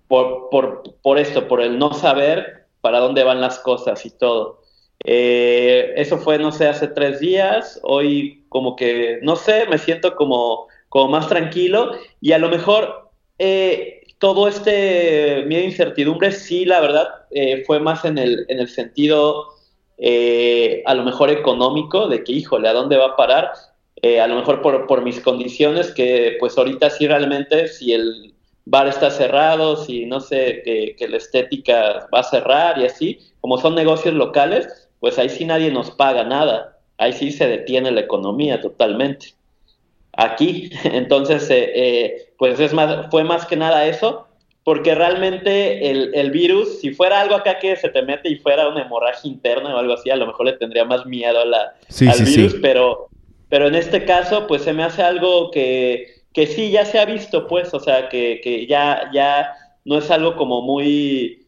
[0.07, 0.49] por,
[1.18, 4.62] esto, por el no saber para dónde van las cosas y todo.
[5.03, 10.16] Eh, eso fue, no sé, hace tres días, hoy como que, no sé, me siento
[10.16, 13.09] como, como más tranquilo y a lo mejor
[13.39, 17.07] eh, todo este miedo e incertidumbre, sí, la verdad,
[17.66, 19.47] fue más en el, en el sentido
[20.86, 23.51] a lo mejor económico, de que, híjole, ¿a dónde va a parar?
[24.04, 28.34] Eh, a lo mejor por, por, mis condiciones, que pues ahorita sí realmente, si el
[28.66, 33.20] bar está cerrado, si no sé, que, que, la estética va a cerrar y así,
[33.41, 37.91] como son negocios locales, pues ahí sí nadie nos paga nada, ahí sí se detiene
[37.91, 39.36] la economía totalmente.
[40.14, 44.28] Aquí, entonces, eh, eh, pues es más, fue más que nada eso,
[44.64, 48.68] porque realmente el, el, virus, si fuera algo acá que se te mete y fuera
[48.68, 51.74] una hemorragia interna o algo así, a lo mejor le tendría más miedo a la,
[52.08, 53.11] al virus, pero
[53.52, 57.06] pero en este caso, pues se me hace algo que, que sí ya se ha
[57.06, 59.52] visto, pues, o sea, que, que ya, ya
[59.84, 61.45] no es algo como muy...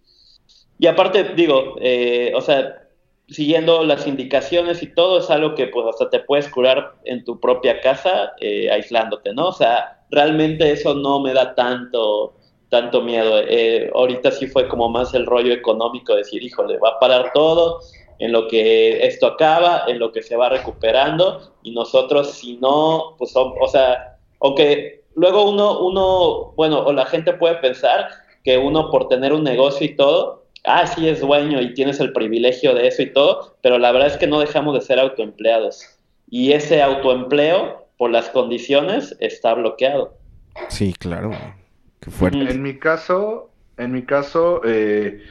[0.77, 2.89] Y aparte, digo, eh, o sea,
[3.29, 7.39] siguiendo las indicaciones y todo, es algo que pues hasta te puedes curar en tu
[7.39, 9.47] propia casa, eh, aislándote, ¿no?
[9.47, 12.35] O sea, realmente eso no me da tanto,
[12.67, 13.39] tanto miedo.
[13.47, 17.79] Eh, ahorita sí fue como más el rollo económico, decir, híjole, va a parar todo,
[18.19, 23.15] en lo que esto acaba, en lo que se va recuperando y nosotros si no,
[23.17, 28.09] pues o sea, aunque luego uno, uno, bueno, o la gente puede pensar
[28.43, 32.13] que uno por tener un negocio y todo, ah, sí es dueño y tienes el
[32.13, 35.99] privilegio de eso y todo, pero la verdad es que no dejamos de ser autoempleados
[36.29, 40.17] y ese autoempleo por las condiciones está bloqueado.
[40.69, 41.31] Sí, claro.
[41.99, 42.39] Qué fuerte.
[42.39, 45.21] En mi caso, en mi caso, eh,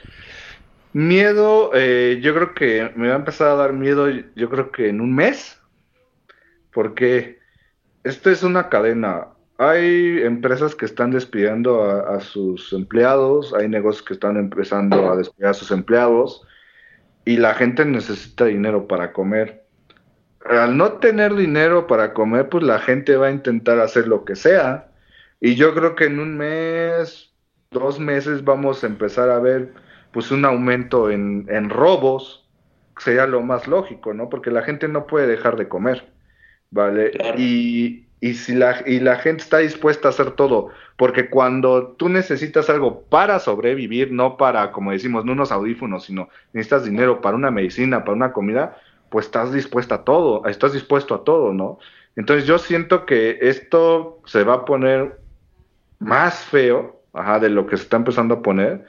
[0.92, 4.88] miedo, eh, yo creo que me va a empezar a dar miedo, yo creo que
[4.88, 5.60] en un mes,
[6.72, 7.38] porque
[8.04, 9.28] esto es una cadena.
[9.58, 15.16] Hay empresas que están despidiendo a, a sus empleados, hay negocios que están empezando a
[15.16, 16.46] despedir a sus empleados
[17.24, 19.64] y la gente necesita dinero para comer.
[20.44, 24.34] Al no tener dinero para comer, pues la gente va a intentar hacer lo que
[24.34, 24.88] sea.
[25.40, 27.32] Y yo creo que en un mes,
[27.70, 29.72] dos meses vamos a empezar a ver
[30.12, 32.48] pues un aumento en, en robos,
[32.98, 34.28] sería lo más lógico, ¿no?
[34.28, 36.12] Porque la gente no puede dejar de comer,
[36.70, 37.10] ¿vale?
[37.10, 37.38] Claro.
[37.38, 42.08] Y, y si la, y la gente está dispuesta a hacer todo, porque cuando tú
[42.08, 47.36] necesitas algo para sobrevivir, no para, como decimos, no unos audífonos, sino necesitas dinero para
[47.36, 48.78] una medicina, para una comida,
[49.10, 51.78] pues estás dispuesta a todo, estás dispuesto a todo, ¿no?
[52.14, 55.18] Entonces yo siento que esto se va a poner
[55.98, 58.84] más feo, ajá, de lo que se está empezando a poner,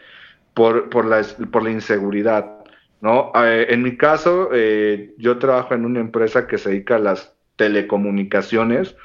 [0.54, 2.60] por, por, la, por la inseguridad,
[3.02, 3.32] ¿no?
[3.36, 7.34] Eh, en mi caso, eh, yo trabajo en una empresa que se dedica a las
[7.56, 8.96] telecomunicaciones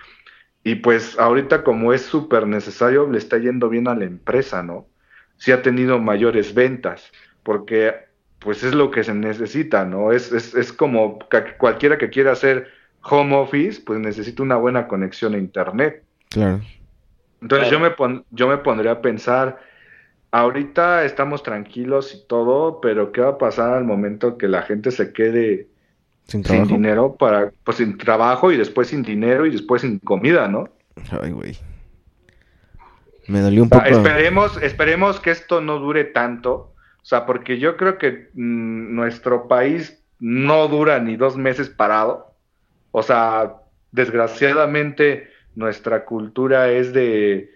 [0.64, 4.86] y pues ahorita como es súper necesario, le está yendo bien a la empresa, ¿no?
[5.36, 7.11] Sí ha tenido mayores ventas,
[7.42, 7.94] porque
[8.40, 10.12] pues es lo que se necesita, ¿no?
[10.12, 11.18] Es, es, es como
[11.59, 12.68] cualquiera que quiera hacer
[13.03, 16.03] home office, pues necesita una buena conexión a internet.
[16.28, 16.61] Claro.
[17.40, 17.84] Entonces Claro.
[17.84, 19.59] yo, me pon- yo me pondría a pensar,
[20.31, 24.91] ahorita estamos tranquilos y todo, pero ¿qué va a pasar al momento que la gente
[24.91, 25.68] se quede
[26.26, 30.68] Sin dinero para, pues sin trabajo y después sin dinero y después sin comida, ¿no?
[31.22, 31.57] Ay, güey.
[33.26, 33.85] Me dolió un poco.
[33.85, 36.72] esperemos, esperemos que esto no dure tanto,
[37.03, 42.35] o sea, porque yo creo que mm, nuestro país no dura ni dos meses parado.
[42.91, 43.57] O sea,
[43.93, 47.51] desgraciadamente nuestra cultura es de,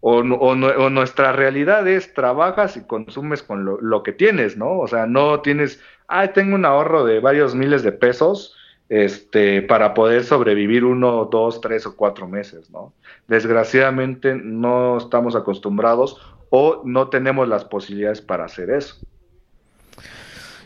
[0.00, 4.78] o, o nuestra realidad es trabajas y consumes con lo, lo que tienes, ¿no?
[4.78, 8.56] O sea, no tienes, ah, tengo un ahorro de varios miles de pesos,
[8.90, 12.92] este, para poder sobrevivir uno, dos, tres o cuatro meses, ¿no?
[13.28, 16.20] Desgraciadamente no estamos acostumbrados
[16.50, 18.96] o no tenemos las posibilidades para hacer eso.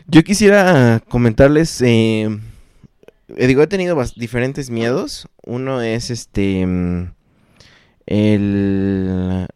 [0.07, 2.29] Yo quisiera comentarles, eh,
[3.27, 5.27] eh, digo, he tenido diferentes miedos.
[5.43, 7.14] Uno es este, mm,
[8.07, 9.47] el,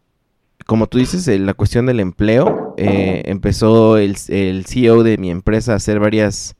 [0.66, 2.74] como tú dices, el- la cuestión del empleo.
[2.76, 6.56] Eh, empezó el, el CEO de mi empresa a hacer varias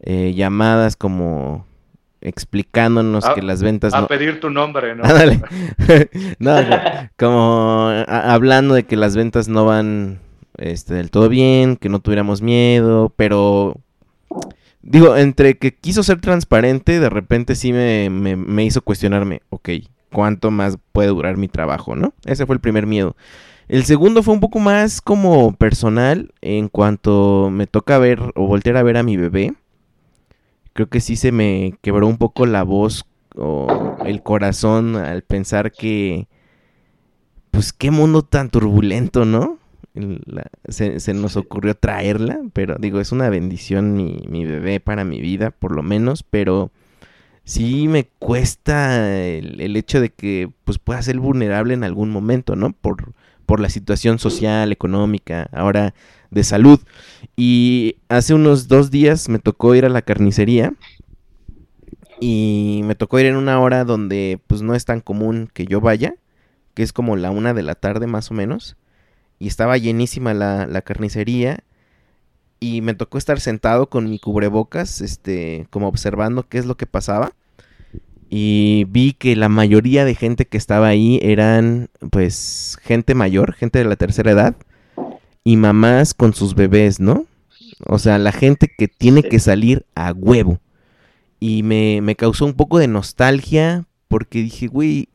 [0.00, 1.66] eh, llamadas como
[2.20, 4.06] explicándonos A- que las ventas A no...
[4.06, 5.04] pedir tu nombre, ¿no?
[5.04, 5.42] Ándale.
[6.38, 6.54] no,
[7.18, 10.20] como a- hablando de que las ventas no van
[10.56, 13.76] este, del todo bien, que no tuviéramos miedo, pero
[14.82, 19.68] digo, entre que quiso ser transparente, de repente sí me, me, me hizo cuestionarme, ok,
[20.12, 22.14] ¿cuánto más puede durar mi trabajo, no?
[22.24, 23.16] Ese fue el primer miedo.
[23.68, 28.76] El segundo fue un poco más como personal en cuanto me toca ver o voltear
[28.76, 29.54] a ver a mi bebé.
[30.74, 33.04] Creo que sí se me quebró un poco la voz
[33.34, 36.28] o el corazón al pensar que,
[37.50, 39.58] pues qué mundo tan turbulento, ¿no?
[40.68, 45.74] Se, nos ocurrió traerla, pero digo, es una bendición mi bebé para mi vida, por
[45.74, 46.70] lo menos, pero
[47.44, 52.72] sí me cuesta el, hecho de que pues pueda ser vulnerable en algún momento, ¿no?
[52.72, 53.12] Por,
[53.46, 55.94] por la situación social, económica, ahora
[56.30, 56.80] de salud.
[57.36, 60.74] Y hace unos dos días me tocó ir a la carnicería
[62.20, 65.80] y me tocó ir en una hora donde pues no es tan común que yo
[65.80, 66.14] vaya,
[66.74, 68.76] que es como la una de la tarde más o menos.
[69.38, 71.64] Y estaba llenísima la, la carnicería.
[72.62, 76.86] Y me tocó estar sentado con mi cubrebocas, este, como observando qué es lo que
[76.86, 77.32] pasaba.
[78.30, 83.80] Y vi que la mayoría de gente que estaba ahí eran, pues, gente mayor, gente
[83.80, 84.54] de la tercera edad.
[85.42, 87.26] Y mamás con sus bebés, ¿no?
[87.84, 90.60] O sea, la gente que tiene que salir a huevo.
[91.40, 95.08] Y me, me causó un poco de nostalgia porque dije, güey,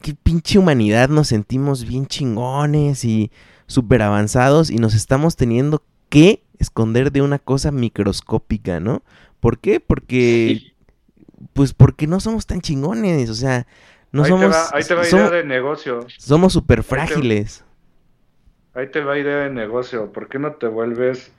[0.00, 3.32] qué pinche humanidad, nos sentimos bien chingones y
[3.66, 5.82] súper avanzados y nos estamos teniendo
[6.58, 9.02] esconder de una cosa microscópica, ¿no?
[9.40, 9.80] ¿Por qué?
[9.80, 10.74] Porque, Sí.
[11.52, 13.66] pues porque no somos tan chingones, o sea,
[14.12, 16.00] no ahí, somos, te va, ahí te va idea somos, de negocio.
[16.18, 17.06] somos súper te va.
[17.06, 17.64] frágiles.
[18.74, 20.12] Ahí te va idea de negocio.
[20.12, 21.32] ¿Por qué no te vuelves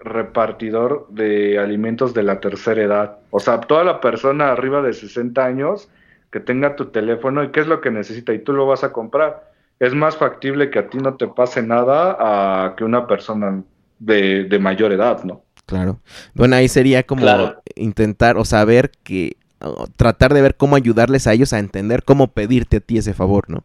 [0.00, 3.18] repartidor de alimentos de la tercera edad?
[3.30, 5.88] O sea, toda la persona arriba de 60 años
[6.32, 8.92] que tenga tu teléfono y qué es lo que necesita y tú lo vas a
[8.92, 9.50] comprar.
[9.78, 13.62] Es más factible que a ti no te pase nada a que una persona
[14.00, 15.44] de, de mayor edad, ¿no?
[15.66, 16.00] Claro.
[16.34, 17.62] Bueno, ahí sería como Claro.
[17.76, 22.32] intentar o saber que, o tratar de ver cómo ayudarles a ellos a entender cómo
[22.32, 23.64] pedirte a ti ese favor, ¿no?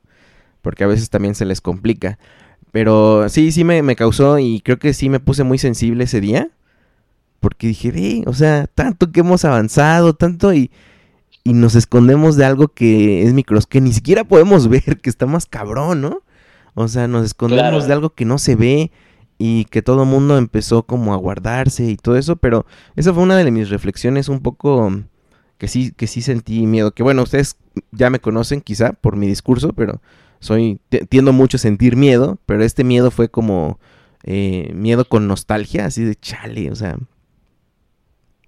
[0.62, 2.18] porque a veces también se les complica.
[2.72, 6.20] Pero sí, sí me, me causó y creo que sí me puse muy sensible ese
[6.22, 6.50] día.
[7.40, 10.72] Porque dije, ve, o sea, tanto que hemos avanzado, tanto y,
[11.44, 15.28] y nos escondemos de algo que es micros, que ni siquiera podemos ver, que está
[15.28, 16.24] más cabrón, ¿no?
[16.74, 18.92] O sea, nos escondemos de algo que no se ve
[19.38, 22.66] y que todo el mundo empezó como a guardarse y todo eso, pero
[22.96, 24.92] esa fue una de mis reflexiones un poco
[25.58, 26.92] que sí, que sí sentí miedo.
[26.92, 27.58] Que bueno, ustedes
[27.92, 30.02] ya me conocen quizá por mi discurso, pero
[30.40, 30.80] soy,
[31.10, 33.80] tiendo mucho a sentir miedo, pero este miedo fue como
[34.24, 36.98] eh, miedo con nostalgia, así de chale, o sea.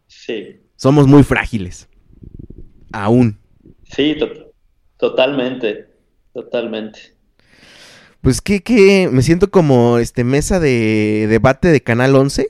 [0.08, 0.62] Sí.
[0.76, 1.90] Somos muy frágiles.
[2.92, 3.40] Aún.
[3.84, 4.18] Sí,
[4.98, 5.90] totalmente,
[6.34, 7.16] totalmente.
[8.22, 12.49] Pues que, que me siento como este mesa de debate de Canal 11.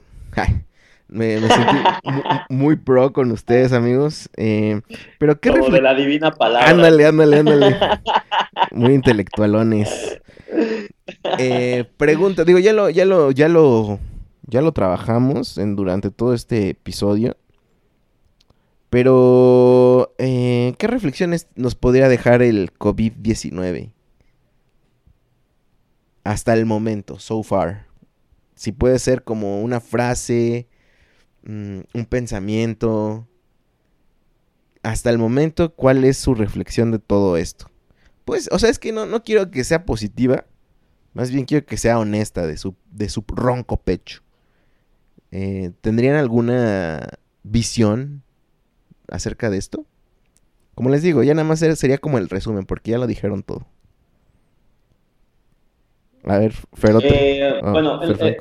[1.07, 1.77] me, sentí
[2.49, 4.29] muy, pro con ustedes, amigos.
[4.37, 4.81] Eh,
[5.19, 6.69] pero qué Como de la divina palabra.
[6.69, 7.77] Ándale, ándale, ándale.
[8.71, 10.19] muy intelectualones.
[11.37, 13.99] Eh, pregunta, digo, ya lo, ya lo, ya lo,
[14.45, 17.37] ya lo trabajamos en, durante todo este episodio.
[18.89, 23.91] Pero, eh, ¿qué reflexiones nos podría dejar el COVID-19?
[26.27, 27.87] Hasta el momento, so far.
[28.53, 30.67] Si puede ser como una frase,
[31.43, 33.25] mm, un pensamiento.
[34.83, 37.71] Hasta el momento, ¿cuál es su reflexión de todo esto?
[38.25, 40.43] Pues, o sea, es que no, no quiero que sea positiva.
[41.13, 44.21] Más bien quiero que sea honesta de su, de su ronco pecho.
[45.31, 47.07] Eh, ¿Tendrían alguna
[47.43, 48.21] visión
[49.07, 49.85] acerca de esto?
[50.75, 53.65] Como les digo, ya nada más sería como el resumen, porque ya lo dijeron todo.
[56.27, 56.53] A ver.
[57.03, 58.37] Eh, ah, bueno, eh,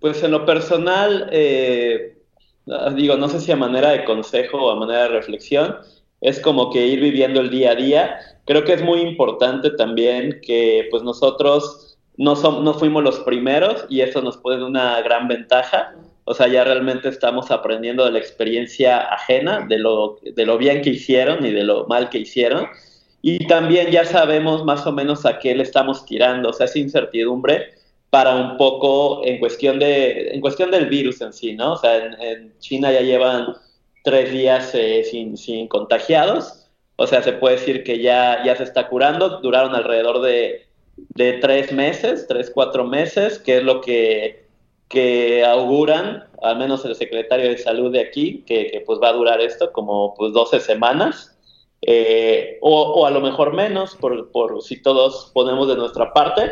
[0.00, 2.16] pues en lo personal, eh,
[2.94, 5.76] digo, no sé si a manera de consejo o a manera de reflexión,
[6.20, 8.18] es como que ir viviendo el día a día.
[8.46, 13.84] Creo que es muy importante también que pues nosotros no, somos, no fuimos los primeros
[13.88, 15.94] y eso nos puede dar una gran ventaja.
[16.24, 20.80] O sea, ya realmente estamos aprendiendo de la experiencia ajena, de lo, de lo bien
[20.80, 22.68] que hicieron y de lo mal que hicieron.
[23.20, 26.78] Y también ya sabemos más o menos a qué le estamos tirando, o sea, esa
[26.78, 27.74] incertidumbre
[28.10, 31.72] para un poco en cuestión, de, en cuestión del virus en sí, ¿no?
[31.72, 33.54] O sea, en, China ya llevan
[34.04, 36.66] tres días eh, sin, sin, contagiados,
[36.96, 40.66] o sea, se puede decir que ya, ya se está curando, duraron alrededor de,
[40.96, 44.46] de tres meses, tres, cuatro meses, que es lo que,
[44.88, 49.12] que auguran, al menos el secretario de salud de aquí, que, que pues va a
[49.12, 51.37] durar esto como pues 12 semanas.
[51.82, 56.50] Eh, o, a lo mejor menos, por, si todos ponemos de nuestra parte,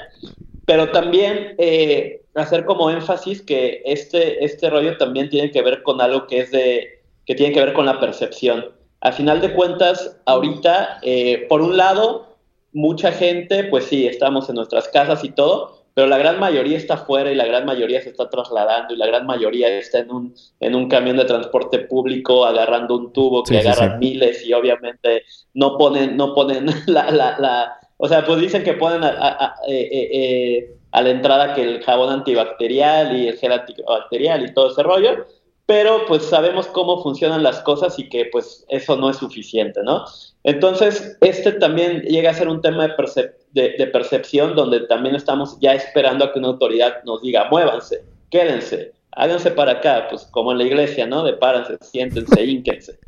[0.65, 6.01] pero también eh, hacer como énfasis que este, este rollo también tiene que ver con
[6.01, 8.67] algo que es de, que tiene que ver con la percepción.
[9.01, 12.37] A final de cuentas, ahorita, eh, por un lado,
[12.73, 16.99] mucha gente, pues sí, estamos en nuestras casas y todo, pero la gran mayoría está
[16.99, 20.35] fuera y la gran mayoría se está trasladando y la gran mayoría está en un,
[20.61, 25.23] en un camión de transporte público agarrando un tubo que agarran miles y obviamente
[25.55, 29.55] no ponen, no ponen la, la, la o sea, pues dicen que ponen a, a,
[29.67, 34.53] eh, eh, eh, a, la entrada que el jabón antibacterial y el gel antibacterial y
[34.53, 35.25] todo ese rollo,
[35.65, 40.05] pero pues sabemos cómo funcionan las cosas y que pues eso no es suficiente, ¿no?
[40.45, 45.59] Entonces, este también llega a ser un tema de percepción de, percepción donde también estamos
[45.61, 50.53] ya esperando a que una autoridad nos diga, muévanse, quédense, háganse para acá, pues como
[50.53, 51.25] en la iglesia, ¿no?
[51.25, 52.99] De párense, siéntense, ínquense.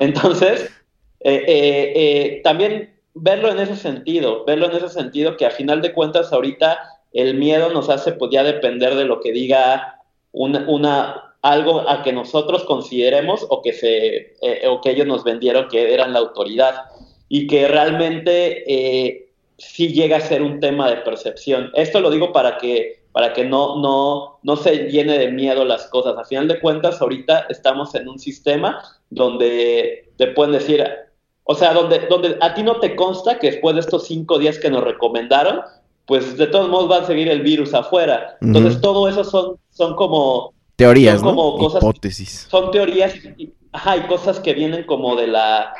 [0.00, 0.68] Entonces,
[1.20, 5.80] eh, eh, eh, también verlo en ese sentido, verlo en ese sentido que a final
[5.80, 6.80] de cuentas ahorita
[7.12, 10.00] el miedo nos hace pues ya depender de lo que diga
[10.32, 14.34] una, una algo a que nosotros consideremos o que se
[14.68, 16.74] o que ellos nos vendieron que eran la autoridad
[17.28, 19.28] y que realmente
[19.58, 21.70] sí llega a ser un tema de percepción.
[21.74, 25.86] Esto lo digo para que, para que no, no, no se llene de miedo las
[25.88, 26.16] cosas.
[26.16, 30.84] A final de cuentas, ahorita estamos en un sistema donde te pueden decir,
[31.44, 34.58] o sea, donde, donde a ti no te consta que después de estos cinco días
[34.58, 35.60] que nos recomendaron,
[36.06, 38.36] pues de todos modos va a seguir el virus afuera.
[38.40, 40.52] Entonces, todo eso son, son como...
[40.76, 42.48] Teorías, como cosas, Hipótesis.
[42.50, 45.72] Son teorías y, ajá, y cosas que vienen como de la,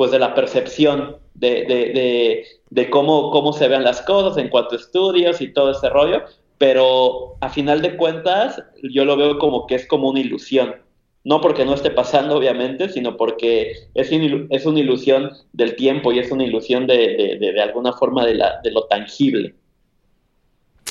[0.00, 4.74] pues de la percepción de, de, de, cómo, cómo se ven las cosas en cuanto
[4.74, 6.22] a estudios y todo ese rollo,
[6.56, 10.76] pero a final de cuentas yo lo veo como que es como una ilusión.
[11.22, 16.18] No porque no esté pasando, obviamente, sino porque es, es una ilusión del tiempo y
[16.18, 19.54] es una ilusión de, de, alguna forma de, la, de lo tangible.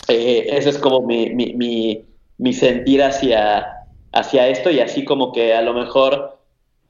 [0.08, 2.06] Eh, ese es como mi, mi, mi,
[2.38, 3.66] mi sentir hacia,
[4.12, 6.39] hacia esto y así como que a lo mejor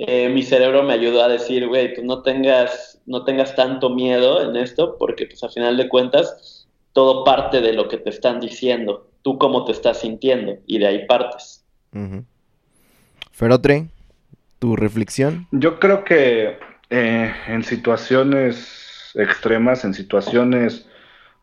[0.02, 4.42] eh, mi cerebro me ayudó a decir, güey, tú no tengas no tengas tanto miedo
[4.48, 8.40] en esto, porque pues a final de cuentas todo parte de lo que te están
[8.40, 11.66] diciendo, tú cómo te estás sintiendo, y de ahí partes.
[13.32, 13.88] Ferotre,
[14.60, 15.48] ¿tu reflexión?
[15.52, 20.86] Yo creo que eh, en situaciones extremas, en situaciones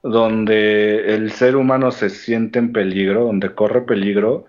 [0.02, 4.46] donde el ser humano se siente en peligro, donde corre peligro,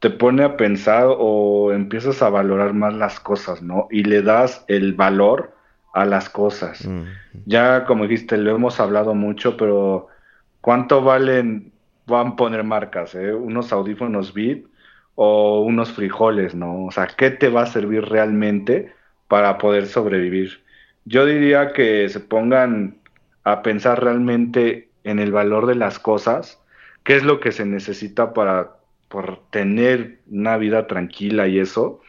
[0.00, 3.88] te pone a pensar o empiezas a valorar más las cosas, ¿no?
[3.90, 5.52] Y le das el valor
[5.92, 6.86] a las cosas.
[6.86, 7.02] Mm.
[7.46, 10.06] Ya como dijiste, lo hemos hablado mucho, pero
[10.60, 11.72] ¿cuánto valen,
[12.06, 13.34] van a poner marcas, eh?
[13.34, 14.64] Unos audífonos Beat
[15.16, 16.86] o unos frijoles, ¿no?
[16.86, 18.92] O sea, ¿qué te va a servir realmente
[19.26, 20.62] para poder sobrevivir?
[21.04, 22.98] Yo diría que se pongan
[23.42, 26.62] a pensar realmente en el valor de las cosas,
[27.02, 28.77] qué es lo que se necesita para
[29.08, 32.00] por tener una vida tranquila y eso.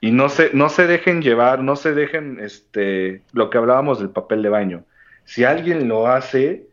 [0.00, 4.10] Y no se, no se dejen llevar, no se dejen, este, lo que hablábamos del
[4.10, 4.84] papel de baño.
[5.24, 6.66] Si alguien lo hace,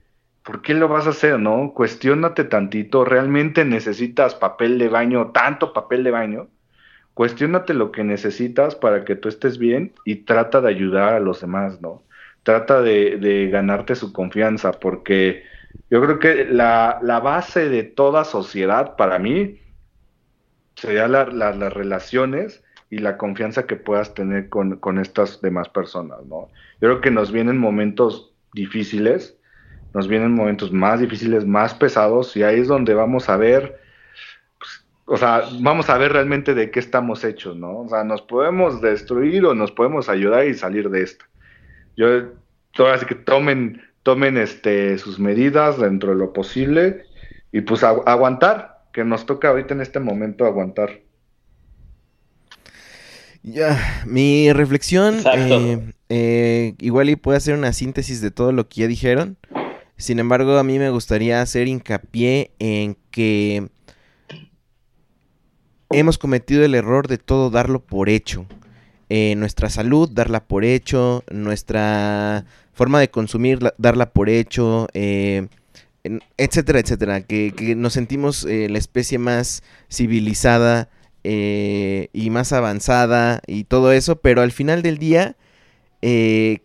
[0.43, 1.73] ¿por qué lo vas a hacer, no?
[1.73, 6.47] Cuestiónate tantito, ¿realmente necesitas papel de baño, tanto papel de baño?
[7.13, 11.41] Cuestiónate lo que necesitas para que tú estés bien y trata de ayudar a los
[11.41, 12.03] demás, ¿no?
[12.43, 15.43] Trata de, de ganarte su confianza, porque
[15.89, 19.59] yo creo que la, base de toda sociedad para mí
[20.75, 22.63] sería las relaciones
[22.93, 26.49] y la confianza que puedas tener con, estas demás personas, ¿no?
[26.79, 29.35] Yo creo que nos vienen momentos difíciles,
[29.95, 33.79] nos vienen momentos más difíciles, más pesados, y ahí es donde vamos a ver,
[34.59, 37.79] pues, o sea, vamos a ver realmente de qué estamos hechos, ¿no?
[37.79, 41.25] O sea, nos podemos destruir o nos podemos ayudar y salir de esto.
[41.97, 42.07] Yo,
[42.77, 47.05] ahora que tomen tomen este, sus medidas dentro de lo posible
[47.51, 51.01] y pues aguantar, que nos toca ahorita en este momento aguantar.
[53.41, 58.81] Ya, mi reflexión, eh, eh, igual y puede hacer una síntesis de todo lo que
[58.81, 59.37] ya dijeron.
[59.97, 63.67] Sin embargo, a mí me gustaría hacer hincapié en que
[65.89, 68.45] hemos cometido el error de todo darlo por hecho.
[69.15, 75.49] Eh, nuestra salud, darla por hecho, nuestra forma de consumir, darla por hecho, eh,
[76.37, 80.89] etcétera, etcétera, que, nos sentimos eh, la especie más civilizada
[81.23, 85.35] eh, y más avanzada y todo eso, pero al final del día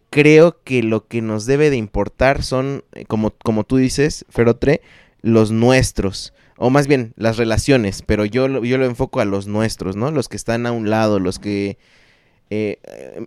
[0.08, 4.80] creo que lo que nos debe de importar son, como, como tú dices, Ferotre,
[5.20, 6.32] los nuestros.
[6.56, 10.10] O más bien, las relaciones, pero yo, yo lo enfoco a los nuestros, ¿no?
[10.12, 11.76] Los que están a un lado, los que...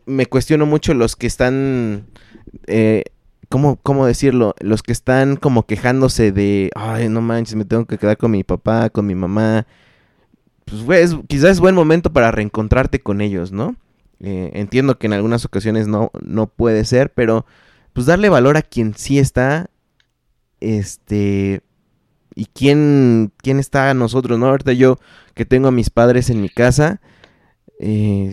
[0.05, 2.07] me cuestiono mucho los que están
[2.67, 3.03] eh,
[3.51, 4.55] ¿cómo, ¿cómo, decirlo?
[4.61, 8.43] Los que están como quejándose de, ay, no manches, me tengo que quedar con mi
[8.43, 9.67] papá, con mi mamá.
[10.86, 13.76] Pues, quizás es buen momento para reencontrarte con ellos, ¿no?
[14.22, 17.45] Eh, entiendo que en algunas ocasiones no, no puede ser, pero
[17.91, 19.69] pues darle valor a quien sí está,
[20.61, 21.61] este,
[22.36, 24.47] y quién, quién está a nosotros, ¿no?
[24.47, 24.97] Ahorita yo
[25.34, 27.01] que tengo a mis padres en mi casa,
[27.82, 28.32] eh,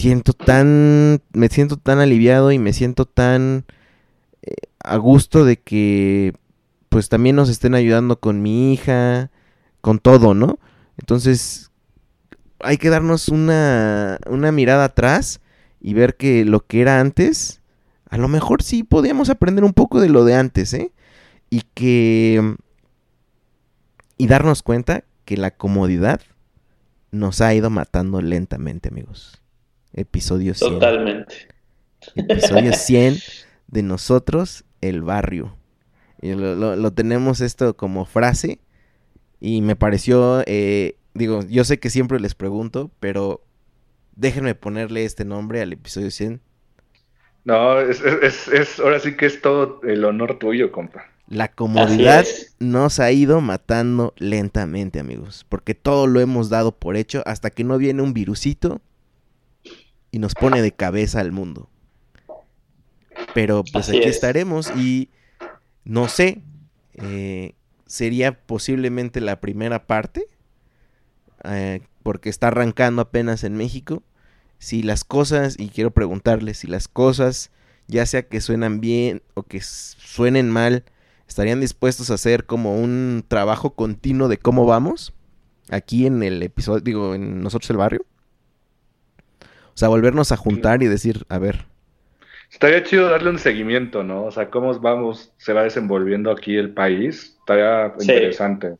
[0.00, 3.66] siento tan, me siento tan aliviado y me siento tan
[4.42, 6.34] eh, a gusto de que
[6.88, 9.30] pues también nos estén ayudando con mi hija,
[9.80, 10.58] con todo, ¿no?
[10.98, 11.70] Entonces
[12.60, 15.40] hay que darnos una, una mirada atrás
[15.80, 17.60] y ver que lo que era antes,
[18.08, 20.92] a lo mejor sí podíamos aprender un poco de lo de antes, ¿eh?
[21.50, 22.56] Y que...
[24.16, 26.20] Y darnos cuenta que la comodidad
[27.10, 29.39] nos ha ido matando lentamente, amigos.
[29.92, 30.72] Episodio 100.
[30.72, 31.34] Totalmente.
[32.14, 33.16] Episodio 100
[33.68, 35.56] de nosotros, el barrio.
[36.22, 38.60] Y lo, tenemos esto como frase
[39.40, 43.42] y me pareció, eh, digo, yo sé que siempre les pregunto, pero
[44.16, 46.40] déjenme ponerle este nombre al episodio 100.
[47.44, 51.06] No, es, es, es, ahora sí que es todo el honor tuyo, compa.
[51.26, 52.26] La comodidad
[52.58, 57.64] nos ha ido matando lentamente, amigos, porque todo lo hemos dado por hecho hasta que
[57.64, 58.82] no viene un virusito
[60.10, 61.68] y nos pone de cabeza al mundo.
[63.34, 65.10] Pero pues aquí estaremos y
[65.84, 66.42] no sé,
[66.94, 67.54] eh,
[67.86, 70.26] sería posiblemente la primera parte,
[71.44, 74.02] eh, porque está arrancando apenas en México.
[74.58, 77.50] Si las cosas, y quiero preguntarles, si las cosas,
[77.88, 80.84] ya sea que suenan bien o que suenen mal,
[81.26, 85.14] estarían dispuestos a hacer como un trabajo continuo de cómo vamos
[85.70, 88.04] aquí en el episodio, digo, en nosotros el barrio.
[89.80, 91.64] O sea, volvernos a juntar y decir, a ver.
[92.52, 94.24] Estaría chido darle un seguimiento, ¿no?
[94.24, 97.34] O sea, cómo vamos, se va desenvolviendo aquí el país.
[97.38, 98.76] Estaría interesante.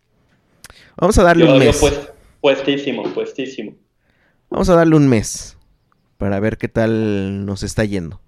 [0.99, 1.79] Vamos a darle un mes.
[1.81, 2.13] Pues,
[2.43, 3.73] puestísimo, puestísimo.
[4.51, 5.57] Vamos a darle un mes
[6.19, 8.21] para ver qué tal nos está yendo.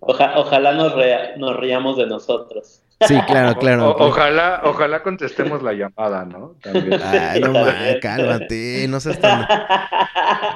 [0.00, 0.94] ojalá nos,
[1.36, 2.80] nos riamos de nosotros.
[3.00, 3.96] Sí, claro, claro.
[3.98, 6.54] ojalá, ojalá contestemos la llamada, ¿no?
[6.62, 7.00] También.
[7.02, 9.46] Ay, no mames, cálmate, no seas tan...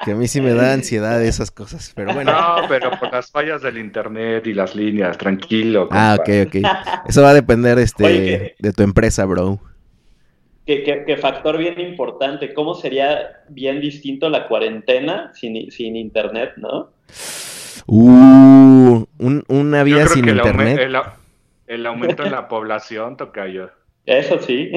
[0.05, 2.33] Que a mí sí me da ansiedad esas cosas, pero bueno.
[2.33, 5.89] No, pero por las fallas del internet y las líneas, tranquilo.
[5.91, 6.55] Ah, ok, ok.
[7.09, 9.61] Eso va a depender este, de tu empresa, bro.
[10.65, 16.91] ¿Qué factor bien importante, ¿cómo sería bien distinto la cuarentena sin, sin internet, no?
[17.87, 20.97] Uh, un, una vida sin internet el
[21.87, 23.71] aumento en la población, Tocayo.
[24.09, 24.73] Eso sí.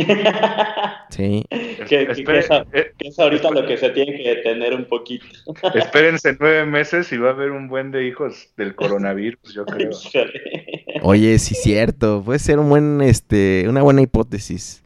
[1.09, 1.45] Sí.
[1.87, 5.25] Que, eh, es, ahorita lo que se tiene que detener un poquito.
[5.73, 9.91] Espérense nueve meses y va a haber un buen de hijos del coronavirus, yo creo.
[11.01, 12.21] Oye, sí cierto.
[12.25, 14.83] Puede ser un buen, este, una buena hipótesis.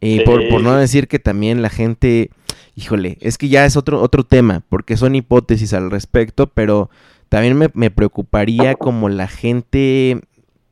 [0.00, 2.30] Y por, por no decir que también la gente,
[2.74, 6.90] híjole, es que ya es otro, otro tema, porque son hipótesis al respecto, pero
[7.30, 10.20] también me, me preocuparía como la gente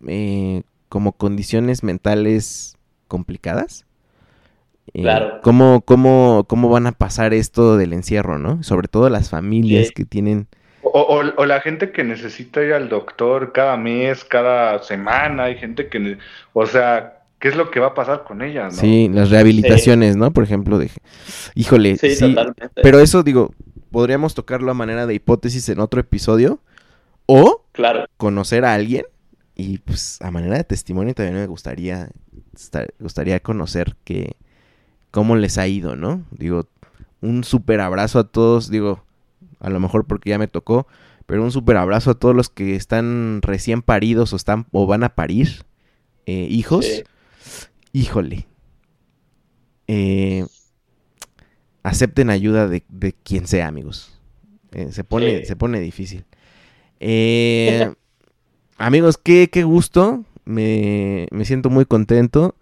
[0.06, 2.76] eh, como condiciones mentales
[3.08, 3.84] complicadas.
[4.94, 5.40] Eh, claro.
[5.42, 8.62] ¿cómo, cómo, cómo van a pasar esto del encierro, no?
[8.62, 10.46] Sobre todo las familias que tienen...
[10.82, 16.16] O, la gente que necesita ir al doctor cada mes, cada semana, hay gente que...
[16.54, 18.70] O sea, ¿qué es lo que va a pasar con ella, no?
[18.70, 20.32] Sí, las rehabilitaciones, ¿no?
[20.32, 20.90] Por ejemplo, de...
[21.54, 22.34] Híjole, sí,
[22.82, 23.52] Pero eso, digo,
[23.90, 26.60] podríamos tocarlo a manera de hipótesis en otro episodio.
[27.26, 28.06] O claro.
[28.16, 29.04] conocer a alguien
[29.58, 32.10] y pues a manera de testimonio también me gustaría,
[33.00, 34.36] gustaría conocer que
[35.10, 36.24] cómo les ha ido, ¿no?
[36.30, 36.68] Digo,
[37.20, 39.04] un súper abrazo a todos, digo,
[39.58, 40.86] a lo mejor porque ya me tocó,
[41.26, 45.02] pero un súper abrazo a todos los que están recién paridos o están o van
[45.02, 45.64] a parir
[46.26, 46.86] eh, hijos.
[47.92, 48.46] Híjole.
[49.88, 50.46] Eh,
[51.82, 52.84] acepten ayuda de,
[53.24, 54.16] quien sea, amigos.
[54.70, 56.26] Eh, se, pone, se pone difícil.
[57.00, 57.92] Eh,
[58.78, 60.24] Amigos, qué, qué gusto.
[60.44, 62.54] Me, siento muy contento.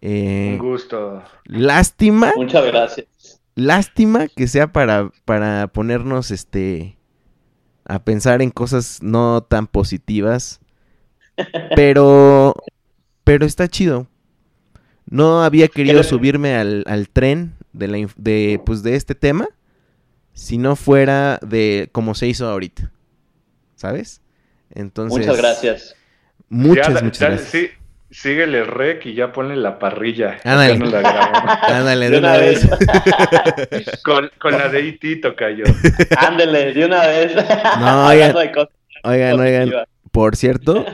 [0.00, 1.22] Eh, Un gusto.
[1.46, 2.32] Lástima.
[2.36, 3.40] Muchas gracias.
[3.54, 6.98] Lástima que sea para, para ponernos este
[7.86, 10.60] a pensar en cosas no tan positivas.
[11.76, 12.54] Pero.
[13.24, 14.06] Pero está chido.
[15.06, 19.48] No había querido subirme al, al tren de, la, de, pues, de este tema
[20.34, 22.92] si no fuera de como se hizo ahorita.
[23.76, 24.20] ¿Sabes?
[24.70, 25.96] Entonces, muchas gracias.
[26.48, 27.48] Muchas, muchas gracias.
[27.48, 27.70] Sí,
[28.14, 30.38] síguele rec y ya ponle la parrilla.
[30.44, 30.74] Ándale.
[31.62, 32.68] Ándale, de, una, vez.
[34.04, 35.64] con, con, la de IT cayó.
[36.16, 37.34] Ándale, de una vez.
[37.80, 38.36] No, oigan,
[39.02, 39.86] oigan, oigan.
[40.12, 40.86] Por cierto,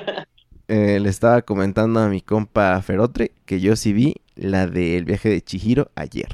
[0.68, 5.28] eh, le estaba comentando a mi compa Ferotre que yo sí vi la del viaje
[5.28, 6.28] de Chihiro ayer.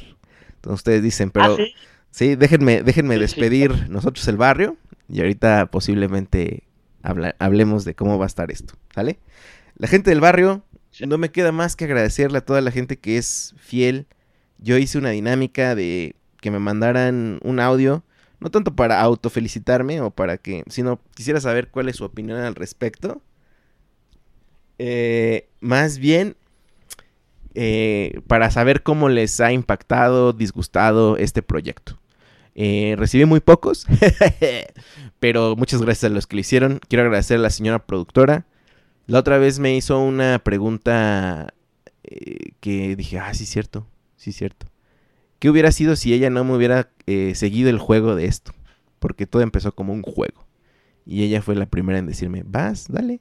[0.55, 1.57] Entonces ustedes dicen, pero...
[1.59, 1.65] ¿Ah,
[2.11, 2.37] sí?
[2.37, 4.77] déjenme, déjenme despedir nosotros el barrio
[5.09, 6.63] y ahorita posiblemente
[7.03, 9.19] hablemos de cómo va a estar esto, ¿sale?
[9.77, 10.65] La gente del barrio,
[11.07, 14.07] no me queda más que agradecerle a toda la gente que es fiel.
[14.59, 18.03] Yo hice una dinámica de que me mandaran un audio,
[18.41, 22.55] no tanto para autofelicitarme o para que, sino quisiera saber cuál es su opinión al
[22.55, 23.21] respecto.
[24.79, 26.37] Eh, más bien
[27.59, 31.99] eh, para saber cómo les ha impactado, disgustado este proyecto.
[32.55, 33.87] Eh, recibí muy pocos,
[35.19, 36.81] pero muchas gracias a los que lo hicieron.
[36.89, 38.47] Quiero agradecer a la señora productora.
[39.07, 41.55] La otra vez me hizo una pregunta
[42.05, 43.87] eh, que dije, ah, sí, cierto,
[44.17, 44.67] sí, cierto.
[45.39, 48.53] ¿Qué hubiera sido si ella no me hubiera eh, seguido el juego de esto?
[48.99, 50.47] Porque todo empezó como un juego.
[51.05, 53.21] Y ella fue la primera en decirme, vas, dale.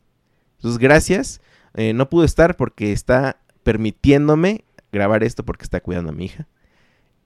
[0.57, 1.41] Entonces, gracias.
[1.75, 6.47] no pude estar porque está permitiéndome grabar esto porque está cuidando a mi hija.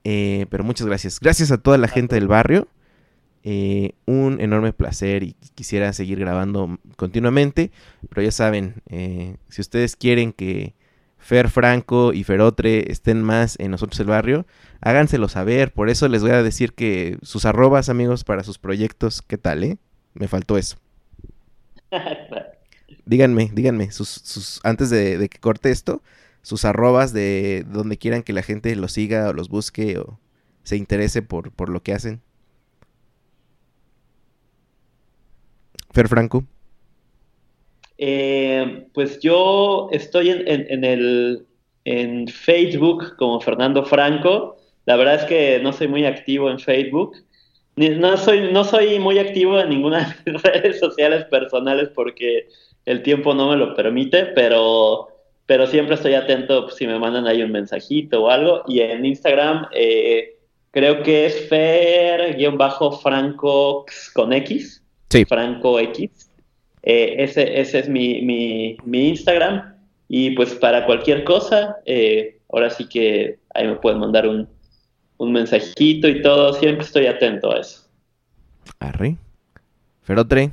[0.04, 1.20] Eh, pero muchas gracias.
[1.20, 2.68] Gracias a toda la gente del barrio.
[3.42, 7.70] Eh, un enorme placer y quisiera seguir grabando continuamente.
[8.08, 10.74] Pero ya saben, eh, si ustedes quieren que
[11.18, 14.46] Fer Franco y Ferotre estén más en nosotros el barrio,
[14.80, 15.72] háganselo saber.
[15.72, 19.64] Por eso les voy a decir que sus arrobas, amigos, para sus proyectos, ¿qué tal,
[19.64, 19.78] eh?
[20.14, 20.78] Me faltó eso.
[23.04, 26.02] díganme, díganme, sus, sus, antes de que corte esto,
[26.42, 30.18] sus arrobas de donde quieran que la gente los siga o los busque o
[30.62, 32.22] se interese por, por lo que hacen.
[35.92, 36.44] Fer Franco.
[37.98, 41.46] Eh, pues yo estoy en, en, el,
[41.84, 44.56] en Facebook como Fernando Franco.
[44.86, 47.16] La verdad es que no soy muy activo en Facebook.
[47.76, 52.48] No soy, no soy muy activo en ninguna de las redes sociales personales porque
[52.84, 55.08] el tiempo no me lo permite, pero
[55.50, 58.62] pero siempre estoy atento pues, si me mandan ahí un mensajito o algo.
[58.68, 60.36] Y en Instagram eh,
[60.70, 62.44] creo que es Fer-Franco
[64.14, 64.84] con X.
[65.10, 65.24] Sí.
[65.24, 66.30] Franco X.
[66.82, 69.74] Eh, ese, ese es mi, mi, mi, Instagram.
[70.08, 74.48] Y pues para cualquier cosa, eh, ahora sí que ahí me pueden mandar un,
[75.18, 76.54] un mensajito y todo.
[76.54, 77.88] Siempre estoy atento a eso.
[78.78, 79.16] Arre.
[80.02, 80.50] Ferotre.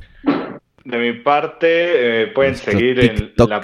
[0.83, 3.61] De mi parte, eh, pueden seguir en la,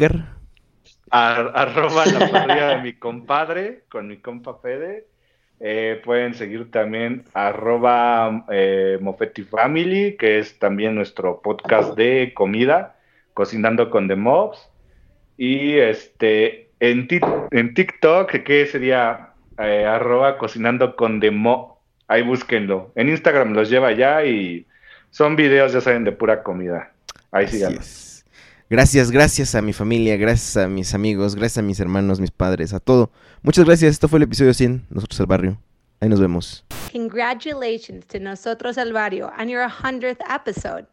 [1.14, 5.07] arroba la parrilla de mi compadre con mi compa Fede.
[5.59, 12.95] Eh, pueden seguir también arroba eh, Mofetti Family, que es también nuestro podcast de comida,
[13.34, 14.69] cocinando con The Mobs.
[15.38, 17.07] Y este en,
[17.51, 21.81] en TikTok, que sería eh, arroba cocinando con The Mo.
[22.07, 22.91] Ahí búsquenlo.
[22.95, 24.67] En Instagram los lleva ya y
[25.09, 26.91] son videos, ya saben, de pura comida.
[27.31, 27.80] Ahí sigan.
[28.74, 32.74] Gracias, gracias a mi familia, gracias a mis amigos, gracias a mis hermanos, mis padres,
[32.74, 33.12] a todo.
[33.44, 33.91] Muchas gracias.
[33.91, 35.62] Esto fue el episodio 100, Nosotros el Barrio.
[36.00, 36.66] Ahí nos vemos.
[36.91, 40.88] Congratulations to Nosotros el Barrio on your 100th episode.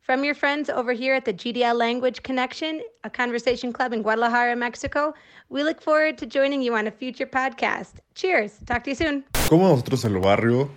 [0.00, 4.56] From your friends over here at the GDL Language Connection, a conversation club in Guadalajara,
[4.56, 5.14] Mexico,
[5.50, 8.00] we look forward to joining you on a future podcast.
[8.16, 8.54] Cheers.
[8.66, 9.24] Talk to you soon.
[9.48, 10.68] ¿Cómo nosotros el barrio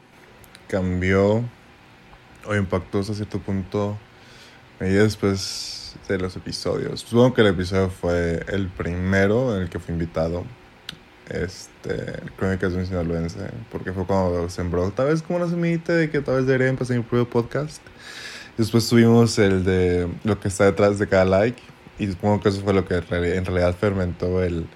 [0.67, 1.43] cambió
[2.45, 3.97] o impactó hasta cierto punto
[4.79, 7.01] y después de los episodios?
[7.01, 10.43] Supongo que el episodio fue el primero en el que fui invitado.
[11.29, 13.39] Este, Crónicas de un Sinaloense,
[13.71, 16.97] porque fue cuando sembró tal vez como una semillita de que tal vez debería empezar
[16.97, 17.81] mi propio podcast.
[18.57, 21.61] Después tuvimos el de lo que está detrás de cada like.
[21.97, 24.67] Y supongo que eso fue lo que en realidad fermentó el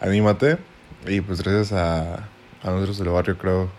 [0.00, 0.58] Anímate.
[1.06, 2.28] Y pues gracias a,
[2.62, 3.70] a nosotros del barrio creo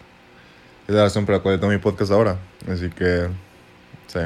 [0.88, 2.38] es la razón por la cual tengo mi podcast ahora.
[2.68, 3.28] Así que,
[4.08, 4.20] sí.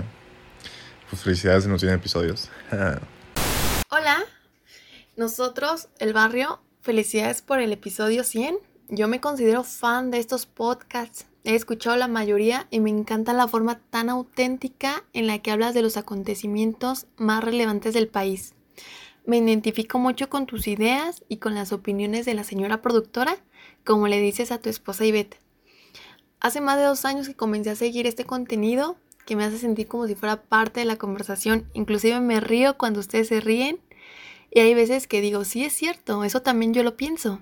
[1.11, 2.49] Pues felicidades si nos tienen episodios.
[3.91, 4.23] Hola,
[5.15, 8.57] nosotros, el barrio, felicidades por el episodio 100.
[8.89, 13.47] Yo me considero fan de estos podcasts He escuchado la mayoría y me encanta la
[13.47, 18.53] forma tan auténtica en la que hablas de los acontecimientos más relevantes del país.
[19.25, 23.37] Me identifico mucho con tus ideas y con las opiniones de la señora productora,
[23.83, 25.39] como le dices a tu esposa Ivette.
[26.39, 29.87] Hace más de dos años que comencé a seguir este contenido que me hace sentir
[29.87, 31.69] como si fuera parte de la conversación.
[31.73, 33.79] Inclusive me río cuando ustedes se ríen
[34.51, 37.41] y hay veces que digo, sí es cierto, eso también yo lo pienso.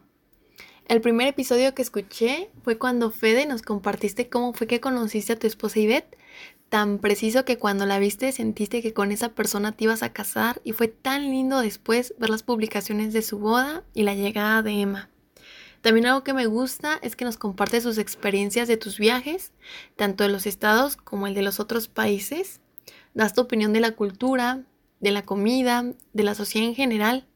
[0.87, 5.39] El primer episodio que escuché fue cuando Fede nos compartiste cómo fue que conociste a
[5.39, 6.17] tu esposa Ivette.
[6.69, 10.61] Tan preciso que cuando la viste sentiste que con esa persona te ibas a casar
[10.63, 14.81] y fue tan lindo después ver las publicaciones de su boda y la llegada de
[14.81, 15.09] Emma.
[15.81, 19.53] También algo que me gusta es que nos comparte sus experiencias de tus viajes,
[19.95, 22.59] tanto de los estados como el de los otros países.
[23.13, 24.63] Das tu opinión de la cultura,
[24.99, 27.27] de la comida, de la sociedad en general.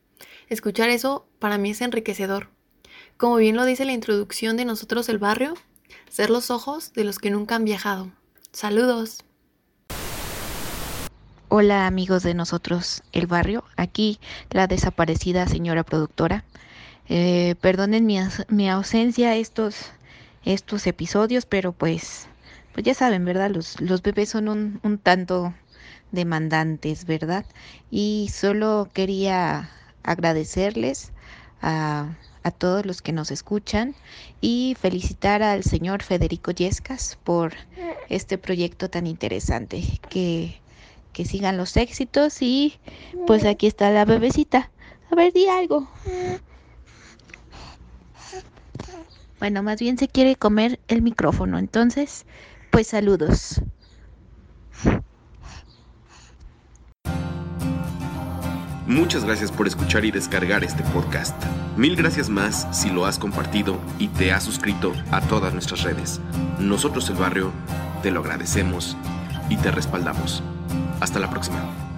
[0.50, 2.50] Escuchar eso para mí es enriquecedor.
[3.18, 5.54] Como bien lo dice la introducción de nosotros el barrio,
[6.10, 8.12] ser los ojos de los que nunca han viajado.
[8.52, 9.24] Saludos.
[11.48, 16.46] Hola amigos de nosotros el barrio, aquí la desaparecida señora productora.
[17.10, 19.92] Eh, perdonen mi, ausencia estos,
[20.46, 22.28] estos episodios, pero pues,
[22.74, 23.52] pues ya saben, ¿verdad?
[23.52, 25.54] Los, los bebés son un, tanto
[26.12, 27.46] demandantes, ¿verdad?
[27.92, 29.70] Y solo quería
[30.04, 31.12] agradecerles
[31.62, 33.96] a a todos los que nos escuchan
[34.42, 37.54] y felicitar al señor Federico Yescas por
[38.10, 39.82] este proyecto tan interesante.
[40.10, 40.60] Que,
[41.14, 42.80] que sigan los éxitos y
[43.26, 44.70] pues aquí está la bebecita.
[45.10, 45.88] A ver, di algo.
[49.44, 52.26] Bueno, más bien se quiere comer el micrófono, entonces,
[52.72, 53.62] pues saludos.
[58.88, 61.36] Muchas gracias por escuchar y descargar este podcast.
[61.76, 66.22] Mil gracias más si lo has compartido y te has suscrito a todas nuestras redes.
[66.58, 67.52] Nosotros el barrio
[68.02, 68.96] te lo agradecemos
[69.50, 70.42] y te respaldamos.
[71.02, 71.93] Hasta la próxima.